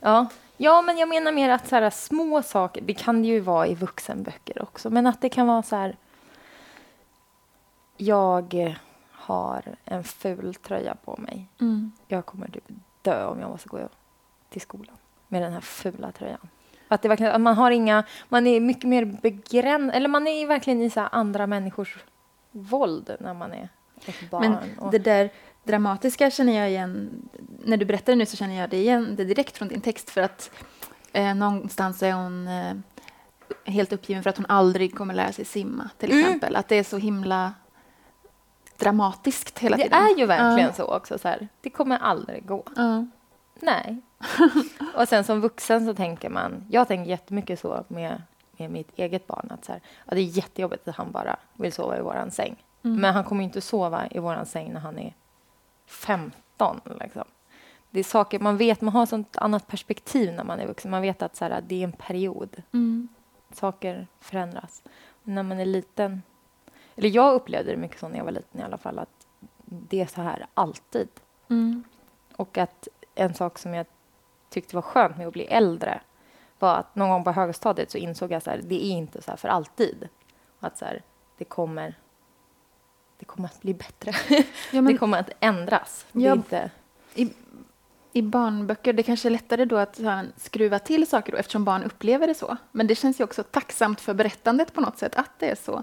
Ja. 0.00 0.26
Ja, 0.56 0.82
men 0.82 0.98
jag 0.98 1.08
menar 1.08 1.32
mer 1.32 1.50
att 1.50 1.68
så 1.68 1.76
här, 1.76 1.90
små 1.90 2.42
saker, 2.42 2.80
det 2.80 2.94
kan 2.94 3.22
det 3.22 3.28
ju 3.28 3.40
vara 3.40 3.66
i 3.66 3.74
vuxenböcker 3.74 4.62
också, 4.62 4.90
men 4.90 5.06
att 5.06 5.20
det 5.20 5.28
kan 5.28 5.46
vara 5.46 5.62
så 5.62 5.76
här... 5.76 5.96
Jag 7.96 8.54
eh, 8.54 8.72
har 9.10 9.62
en 9.84 10.04
ful 10.04 10.54
tröja 10.54 10.94
på 10.94 11.16
mig. 11.16 11.48
Jag 12.08 12.26
kommer 12.26 12.48
typ 12.48 12.64
dö 13.02 13.26
om 13.26 13.40
jag 13.40 13.50
måste 13.50 13.68
gå 13.68 13.88
till 14.48 14.60
skolan 14.60 14.96
med 15.28 15.42
den 15.42 15.52
här 15.52 15.60
fula 15.60 16.12
tröjan. 16.12 16.48
Att, 16.88 17.02
det 17.02 17.08
verkligen, 17.08 17.32
att 17.32 17.40
man 17.40 17.54
har 17.54 17.70
inga... 17.70 18.04
Man 18.28 18.46
är 18.46 18.60
mycket 18.60 18.84
mer 18.84 19.04
begränsad... 19.04 19.96
Eller 19.96 20.08
man 20.08 20.26
är 20.26 20.46
verkligen 20.46 20.82
i 20.82 20.90
så 20.90 21.00
andra 21.00 21.46
människors 21.46 22.04
våld 22.50 23.16
när 23.20 23.34
man 23.34 23.52
är 23.52 23.68
ett 24.06 24.30
barn. 24.30 24.56
Men 24.80 24.90
det 24.90 24.98
där 24.98 25.30
dramatiska 25.64 26.30
känner 26.30 26.52
jag 26.60 26.70
igen, 26.70 27.10
när 27.64 27.76
du 27.76 27.84
berättar 27.84 28.12
det 28.12 28.16
nu 28.16 28.26
så 28.26 28.36
känner 28.36 28.54
jag 28.60 28.70
det 28.70 28.76
igen 28.76 29.16
det 29.16 29.24
direkt 29.24 29.56
från 29.58 29.68
din 29.68 29.80
text 29.80 30.10
för 30.10 30.20
att 30.20 30.50
eh, 31.12 31.34
någonstans 31.34 32.02
är 32.02 32.12
hon 32.12 32.48
eh, 32.48 32.74
helt 33.64 33.92
uppgiven 33.92 34.22
för 34.22 34.30
att 34.30 34.36
hon 34.36 34.46
aldrig 34.48 34.94
kommer 34.96 35.14
lära 35.14 35.32
sig 35.32 35.44
simma 35.44 35.90
till 35.98 36.10
Mm. 36.12 36.24
exempel. 36.24 36.56
Att 36.56 36.68
det 36.68 36.76
är 36.76 36.84
så 36.84 36.96
himla 36.98 37.52
dramatiskt 38.78 39.58
hela 39.58 39.76
det 39.76 39.82
tiden. 39.82 40.02
är 40.02 40.18
ju 40.18 40.26
verkligen 40.26 40.68
Ja. 40.68 40.72
så 40.72 40.84
också. 40.96 41.18
Så 41.18 41.28
här, 41.28 41.48
det 41.60 41.70
kommer 41.70 41.98
aldrig 41.98 42.46
gå. 42.46 42.64
Ja. 42.76 43.06
Nej. 43.60 44.00
och 44.94 45.08
sen 45.08 45.24
som 45.24 45.40
vuxen 45.40 45.86
så 45.86 45.94
tänker 45.94 46.28
man... 46.30 46.66
Jag 46.70 46.88
tänker 46.88 47.10
jättemycket 47.10 47.60
så 47.60 47.84
med, 47.88 48.22
med 48.56 48.70
mitt 48.70 48.90
eget 48.98 49.26
barn. 49.26 49.48
Att 49.50 49.64
så 49.64 49.72
här, 49.72 49.80
ja, 50.06 50.14
det 50.14 50.20
är 50.20 50.24
jättejobbigt 50.24 50.88
att 50.88 50.96
han 50.96 51.10
bara 51.12 51.36
vill 51.54 51.72
sova 51.72 51.98
i 51.98 52.02
våran 52.02 52.30
säng. 52.30 52.56
Mm. 52.84 53.00
Men 53.00 53.14
han 53.14 53.24
kommer 53.24 53.44
inte 53.44 53.60
sova 53.60 54.06
i 54.10 54.18
våran 54.18 54.46
säng 54.46 54.72
när 54.72 54.80
han 54.80 54.98
är 54.98 55.14
15. 55.86 56.80
Liksom. 57.00 57.24
Det 57.90 58.00
är 58.00 58.04
saker 58.04 58.38
man 58.38 58.56
vet, 58.56 58.80
man 58.80 58.94
har 58.94 59.06
sånt 59.06 59.36
annat 59.36 59.66
perspektiv 59.66 60.32
när 60.32 60.44
man 60.44 60.60
är 60.60 60.66
vuxen. 60.66 60.90
Man 60.90 61.02
vet 61.02 61.22
att 61.22 61.36
så 61.36 61.44
här, 61.44 61.60
det 61.66 61.80
är 61.80 61.84
en 61.84 61.92
period. 61.92 62.62
Mm. 62.72 63.08
Saker 63.52 64.06
förändras. 64.20 64.82
Men 65.22 65.34
när 65.34 65.42
man 65.42 65.60
är 65.60 65.66
liten... 65.66 66.22
Eller 66.96 67.08
jag 67.08 67.34
upplevde 67.34 67.70
det 67.70 67.76
mycket 67.76 68.00
så 68.00 68.08
när 68.08 68.16
jag 68.16 68.24
var 68.24 68.32
liten 68.32 68.60
i 68.60 68.64
alla 68.64 68.78
fall. 68.78 68.98
Att 68.98 69.26
det 69.64 70.00
är 70.00 70.06
så 70.06 70.22
här 70.22 70.46
alltid. 70.54 71.08
Mm. 71.50 71.84
Och 72.36 72.58
att 72.58 72.88
en 73.14 73.34
sak 73.34 73.58
som 73.58 73.74
jag 73.74 73.86
tyckte 74.50 74.76
var 74.76 74.82
skönt 74.82 75.16
med 75.16 75.26
att 75.26 75.32
bli 75.32 75.44
äldre 75.44 76.00
var 76.58 76.74
att 76.76 76.94
någon 76.94 77.10
gång 77.10 77.24
på 77.24 77.32
högstadiet 77.32 77.90
så 77.90 77.98
insåg 77.98 78.32
jag 78.32 78.36
att 78.36 78.44
det 78.62 78.84
är 78.84 78.90
inte 78.90 79.22
så 79.22 79.30
här 79.30 79.36
för 79.36 79.48
alltid. 79.48 80.08
Att 80.60 80.78
så 80.78 80.84
här, 80.84 81.02
det 81.38 81.44
kommer 81.44 81.98
det 83.24 83.28
kommer 83.28 83.48
att 83.48 83.60
bli 83.62 83.74
bättre. 83.74 84.12
Ja, 84.28 84.44
men 84.82 84.84
det 84.84 84.98
kommer 84.98 85.18
att 85.18 85.30
ändras. 85.40 86.06
Är 86.12 86.20
Ja. 86.20 86.32
inte, 86.32 86.70
i, 87.14 87.32
I 88.12 88.22
barnböcker 88.22 88.92
det 88.92 89.02
kanske 89.02 89.28
är 89.28 89.30
lättare 89.30 89.64
då 89.64 89.76
att 89.76 89.98
här, 89.98 90.26
skruva 90.36 90.78
till 90.78 91.06
saker 91.06 91.32
då, 91.32 91.38
eftersom 91.38 91.64
barn 91.64 91.82
upplever 91.82 92.26
det 92.26 92.34
så. 92.34 92.56
Men 92.72 92.86
det 92.86 92.94
känns 92.94 93.20
ju 93.20 93.24
också 93.24 93.42
tacksamt 93.42 94.00
för 94.00 94.14
berättandet 94.14 94.72
på 94.74 94.80
något 94.80 94.98
sätt 94.98 95.14
att 95.14 95.30
det 95.38 95.50
är 95.50 95.54
så 95.54 95.82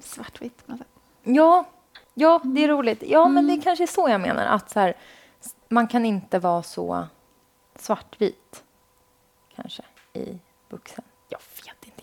svartvitt. 0.00 0.66
På 0.66 0.72
något 0.72 0.78
sätt. 0.80 0.88
Ja, 1.22 1.64
ja, 2.14 2.40
det 2.44 2.64
är 2.64 2.68
roligt. 2.68 3.02
Ja, 3.06 3.28
men 3.28 3.46
det 3.46 3.52
är 3.52 3.60
kanske 3.62 3.86
så 3.86 4.08
jag 4.08 4.20
menar. 4.20 4.44
Att 4.46 4.70
så 4.70 4.80
här, 4.80 4.96
man 5.68 5.86
kan 5.86 6.04
inte 6.04 6.38
vara 6.38 6.62
så 6.62 7.06
svartvit, 7.76 8.62
kanske, 9.56 9.82
i 10.12 10.38
vuxen. 10.68 11.04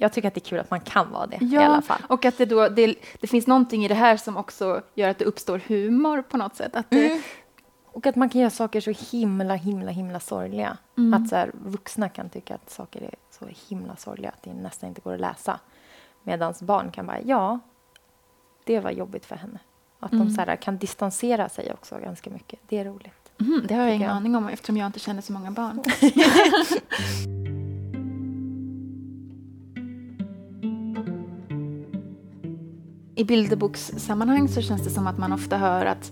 Jag 0.02 0.14
tycker 0.14 0.28
att 0.28 0.34
det 0.34 0.40
är 0.40 0.50
kul 0.50 0.60
att 0.60 0.72
man 0.72 0.80
kan 0.82 1.12
vara 1.12 1.28
det 1.28 1.38
Ja, 1.42 1.62
i 1.62 1.66
alla 1.66 1.82
fall. 1.82 2.02
och 2.08 2.26
att 2.26 2.38
det, 2.38 2.46
då, 2.46 2.68
det, 2.70 2.96
det 3.22 3.28
finns 3.28 3.48
någonting 3.48 3.86
i 3.86 3.88
det 3.88 3.96
här 3.96 4.18
som 4.18 4.38
också 4.38 4.82
gör 4.96 5.10
att 5.10 5.18
det 5.20 5.26
uppstår 5.26 5.62
humor 5.68 6.22
på 6.22 6.38
något 6.38 6.56
sätt. 6.56 6.76
Att 6.76 6.90
det, 6.90 7.06
Mm. 7.12 7.22
Och 7.92 8.06
att 8.08 8.16
man 8.16 8.30
kan 8.30 8.42
göra 8.42 8.50
saker 8.52 8.82
så 8.82 8.92
himla, 9.18 9.56
himla, 9.56 9.92
himla 9.92 10.20
sorgliga. 10.20 10.78
Mm. 10.98 11.14
Att 11.24 11.30
så 11.30 11.36
här, 11.36 11.52
vuxna 11.66 12.10
kan 12.10 12.30
tycka 12.30 12.56
att 12.56 12.70
saker 12.70 13.02
är 13.02 13.16
så 13.40 13.46
himla 13.70 13.96
sorgliga 13.96 14.30
att 14.30 14.44
det 14.44 14.54
nästan 14.54 14.90
inte 14.90 15.02
går 15.02 15.14
att 15.14 15.20
läsa. 15.20 15.60
Medan 16.24 16.54
barn 16.62 16.92
kan 16.92 17.06
bara, 17.08 17.22
ja, 17.22 17.60
det 18.64 18.80
var 18.80 18.92
jobbigt 18.92 19.26
för 19.26 19.36
henne. 19.36 19.60
Att 20.00 20.12
Mm. 20.12 20.28
de 20.28 20.34
så 20.34 20.42
här, 20.42 20.56
kan 20.56 20.78
distansera 20.78 21.50
sig 21.50 21.74
också 21.74 22.00
ganska 22.04 22.30
mycket. 22.30 22.60
Det 22.68 22.78
är 22.78 22.86
roligt. 22.86 23.32
Mhm, 23.38 23.66
det 23.68 23.74
har 23.76 23.86
jag 23.86 23.96
ingen 23.96 24.10
aning 24.12 24.36
om 24.36 24.48
eftersom 24.48 24.78
jag 24.78 24.86
inte 24.86 25.00
känner 25.00 25.22
så 25.22 25.34
många 25.34 25.52
barn. 25.52 25.84
I 33.20 33.24
bilderbokssammanhang 33.24 34.48
så 34.48 34.62
känns 34.62 34.84
det 34.84 34.90
som 34.90 35.08
att 35.08 35.18
man 35.18 35.34
ofta 35.34 35.58
hör 35.58 35.86
att 35.86 36.12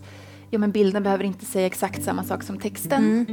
ja, 0.49 0.59
men 0.59 0.71
bilden 0.71 1.03
behöver 1.03 1.23
inte 1.23 1.45
säga 1.45 1.65
exakt 1.65 2.03
samma 2.03 2.23
sak 2.23 2.43
som 2.43 2.59
texten. 2.59 3.25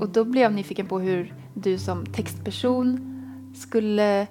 Och 0.00 0.08
då 0.08 0.24
blir 0.24 0.42
jag 0.42 0.52
nyfiken 0.52 0.86
på 0.86 0.98
hur 0.98 1.34
du 1.54 1.78
som 1.78 2.06
textperson 2.06 3.00
skulle 3.56 4.26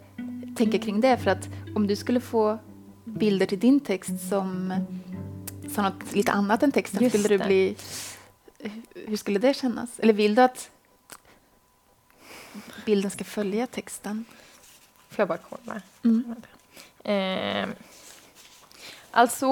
tänka 0.58 0.80
kring 0.80 1.02
det. 1.02 1.18
För 1.18 1.32
att 1.32 1.50
om 1.76 1.88
du 1.88 1.96
skulle 1.96 2.20
få 2.20 2.60
bilder 3.04 3.46
till 3.46 3.60
din 3.60 3.80
text 3.80 4.30
som 4.30 4.74
sa 5.70 5.82
något 5.82 6.16
lite 6.16 6.32
annat 6.32 6.64
än 6.64 6.72
texten, 6.72 7.04
Just 7.04 7.20
skulle 7.20 7.38
du 7.38 7.44
bli... 7.46 7.76
Hur 9.08 9.18
skulle 9.18 9.40
det 9.40 9.54
kännas? 9.54 10.00
Eller 10.00 10.14
vill 10.14 10.36
du 10.36 10.42
att 10.42 10.72
bilden 12.86 13.12
ska 13.12 13.24
följa 13.24 13.68
texten? 13.68 14.26
Får 15.10 15.22
jag 15.22 15.28
bara 15.28 15.40
kolla? 15.50 15.82
Mm. 16.04 16.36
Eh, 17.04 17.70
alltså, 19.12 19.46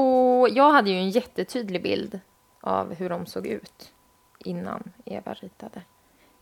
jag 0.50 0.72
hade 0.72 0.89
ju 0.89 0.96
en 0.98 1.10
jättetydlig 1.10 1.84
bild 1.84 2.20
av 2.62 2.93
hur 2.93 3.10
de 3.10 3.26
såg 3.26 3.48
ut 3.48 3.93
innan 4.39 4.91
Eva 5.06 5.34
ritade. 5.34 5.82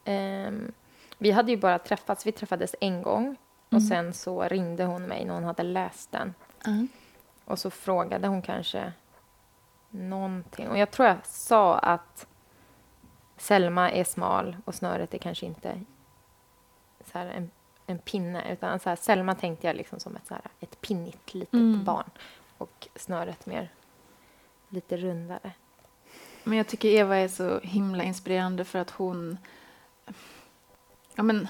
Eh, 0.06 0.52
vi 1.18 1.32
hade 1.32 1.52
ju 1.52 1.58
bara 1.58 1.80
träffats, 1.80 2.26
vi 2.28 2.32
träffades 2.32 2.76
en 2.82 3.02
gång 3.02 3.36
och 3.68 3.74
Mm. 3.74 3.88
sen 3.88 4.14
så 4.14 4.44
ringde 4.44 4.84
hon 4.86 5.04
mig 5.04 5.26
när 5.26 5.34
hon 5.34 5.44
hade 5.44 5.64
läst 5.64 6.12
den. 6.12 6.34
Ja. 6.66 6.72
Och 7.46 7.60
så 7.60 7.70
frågade 7.70 8.28
hon 8.28 8.42
kanske 8.42 8.94
någonting. 9.90 10.68
Och 10.70 10.78
jag 10.78 10.92
tror 10.92 11.08
jag 11.08 11.26
sa 11.26 11.78
att 11.78 12.28
Selma 13.38 13.92
är 13.92 14.04
smal 14.04 14.58
och 14.66 14.76
snöret 14.76 15.14
är 15.14 15.18
kanske 15.18 15.46
inte 15.46 15.82
så 17.12 17.18
en, 17.18 17.52
en 17.88 18.00
pinne. 18.00 18.52
Utan 18.54 18.80
så 18.80 18.90
här, 18.90 18.96
Selma 18.96 19.36
tänkte 19.36 19.68
jag 19.68 19.76
liksom 19.76 20.00
som 20.00 20.16
ett, 20.16 20.28
så 20.28 20.34
här, 20.34 20.44
ett 20.60 20.82
pinnigt 20.82 21.34
litet 21.34 21.54
Mm. 21.54 21.84
barn. 21.84 22.10
Och 22.58 22.88
snöret 22.96 23.46
mer 23.46 23.70
lite 24.70 24.98
rundare. 24.98 25.52
Men 26.44 26.58
jag 26.58 26.68
tycker 26.68 26.90
Eva 26.90 27.16
är 27.18 27.28
så 27.28 27.60
himla 27.60 28.04
inspirerande 28.04 28.66
för 28.66 28.80
att 28.80 28.90
hon... 28.90 29.38
Ja, 31.16 31.24
men, 31.24 31.48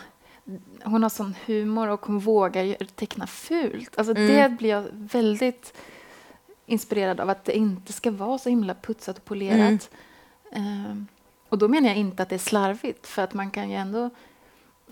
hon 0.84 1.04
har 1.04 1.10
sån 1.10 1.36
humor 1.46 1.88
och 1.88 2.06
hon 2.06 2.20
vågar 2.20 2.86
teckna 2.86 3.28
fult. 3.28 3.98
Alltså 3.98 4.16
Mm. 4.16 4.28
Det 4.28 4.58
blir 4.58 4.70
jag 4.70 4.86
väldigt 4.92 5.74
inspirerad 6.66 7.20
av, 7.20 7.30
att 7.30 7.46
det 7.46 7.58
inte 7.58 7.94
ska 7.94 8.12
vara 8.12 8.38
så 8.38 8.50
himla 8.50 8.74
putsat 8.74 9.18
och 9.18 9.26
polerat. 9.26 9.90
Ehm, 10.52 11.08
och 11.50 11.58
då 11.58 11.68
menar 11.68 11.88
jag 11.88 11.98
inte 11.98 12.24
att 12.24 12.30
det 12.30 12.36
är 12.36 12.40
slarvigt, 12.40 13.08
för 13.08 13.22
att 13.22 13.34
man 13.34 13.52
kan 13.52 13.70
ju 13.70 13.76
ändå... 13.76 14.10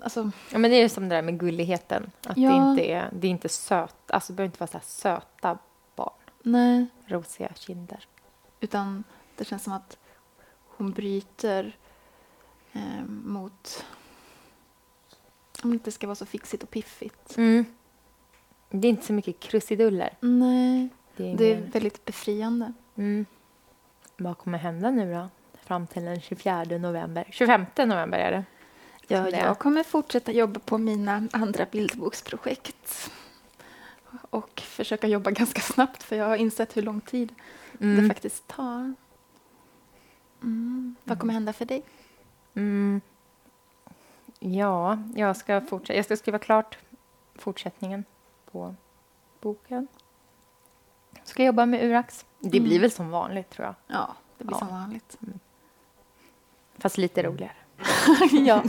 Alltså, 0.02 0.32
Ja, 0.52 0.58
men 0.58 0.72
det 0.72 0.78
är 0.78 0.82
ju 0.82 0.90
som 0.90 1.10
det 1.10 1.16
där 1.16 1.22
med 1.22 1.40
gulligheten. 1.40 2.12
Att 2.28 2.38
Ja. 2.38 2.50
det 2.50 2.56
inte 2.56 2.92
är, 2.92 3.10
det 3.14 3.28
är 3.28 3.32
inte 3.32 3.50
söt, 3.50 4.12
alltså 4.12 4.34
det 4.34 4.38
behöver 4.38 4.48
inte 4.48 4.60
vara 4.60 4.68
så 4.72 4.80
söta. 4.84 5.58
Nej, 6.44 6.86
Rosiga 7.06 7.54
kinder. 7.56 8.08
utan 8.60 9.04
det 9.36 9.46
känns 9.46 9.64
som 9.64 9.74
att 9.74 9.98
hon 10.68 10.92
bryter 10.92 11.78
eh, 12.74 13.06
mot... 13.08 13.86
Om 15.64 15.70
det 15.70 15.74
inte 15.74 15.92
ska 15.92 16.08
vara 16.08 16.16
så 16.16 16.26
fixigt 16.26 16.64
och 16.64 16.70
piffigt. 16.70 17.38
Mm. 17.38 17.66
Det 18.70 18.88
är 18.88 18.90
inte 18.90 19.06
så 19.06 19.14
mycket 19.14 19.40
krusiduller. 19.40 20.18
Nej, 20.20 20.90
Det 21.16 21.32
är, 21.32 21.38
det 21.38 21.54
är 21.54 21.62
väldigt 21.62 22.06
befriande. 22.06 22.74
Mm. 22.96 23.26
Vad 24.18 24.38
kommer 24.38 24.58
hända 24.58 24.92
nu 24.92 25.14
då? 25.14 25.30
Fram 25.64 25.88
till 25.88 26.06
den 26.06 26.22
24 26.22 26.64
november. 26.64 27.28
25 27.32 27.66
november 27.78 28.18
är 28.20 28.32
det. 28.32 28.44
Ja, 29.08 29.30
jag 29.30 29.60
kommer 29.60 29.84
fortsätta 29.84 30.32
jobba 30.32 30.60
på 30.60 30.78
mina 30.78 31.28
andra 31.32 31.66
bildboksprojekt. 31.72 33.12
Och 34.30 34.60
försöka 34.66 35.08
jobba 35.08 35.32
ganska 35.42 35.62
snabbt, 35.62 36.04
för 36.04 36.16
jag 36.16 36.26
har 36.26 36.36
insett 36.36 36.78
hur 36.78 36.82
lång 36.82 37.02
tid 37.02 37.34
det 37.72 37.86
Mm. 37.86 38.10
faktiskt 38.10 38.48
tar. 38.48 38.94
Mm. 40.44 40.96
Vad 41.04 41.20
kommer 41.20 41.34
hända 41.34 41.54
för 41.54 41.66
dig? 41.66 41.84
Mm. 42.54 43.02
Ja, 44.40 44.98
jag 45.16 45.38
ska, 45.38 45.62
fortsätta. 45.62 45.96
jag 45.96 46.06
ska 46.06 46.18
skriva 46.18 46.40
klart 46.40 46.78
fortsättningen 47.36 48.06
på 48.52 48.76
boken. 49.42 49.88
Ska 51.24 51.44
jobba 51.44 51.66
med 51.66 51.84
Urax. 51.84 52.26
Det 52.40 52.58
Mm. 52.58 52.70
blir 52.70 52.80
väl 52.80 52.92
som 52.92 53.10
vanligt, 53.10 53.50
tror 53.50 53.66
jag. 53.66 53.76
Ja, 53.88 54.14
det 54.38 54.44
blir 54.44 54.56
Ja. 54.56 54.60
som 54.60 54.68
vanligt. 54.68 55.18
Fast 56.78 56.98
lite 56.98 57.24
roligare. 57.24 57.54
ja. 58.46 58.64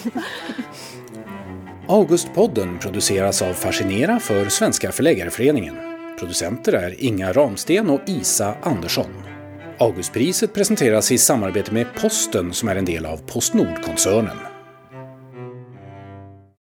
Augustpodden 1.88 2.79
produceras 2.79 3.42
av 3.42 3.53
Fascinera 3.53 4.20
för 4.20 4.48
Svenska 4.48 4.92
Förläggareföreningen. 4.92 5.74
Producenter 6.18 6.72
är 6.72 7.05
Inga 7.05 7.33
Ramsten 7.33 7.90
och 7.90 8.00
Isa 8.07 8.55
Andersson. 8.62 9.11
Augustpriset 9.79 10.55
presenteras 10.55 11.12
i 11.12 11.18
samarbete 11.18 11.74
med 11.74 11.87
Posten 12.00 12.53
som 12.53 12.68
är 12.68 12.77
en 12.77 12.85
del 12.85 13.07
av 13.07 13.16
Postnordkoncernen. 13.16 14.53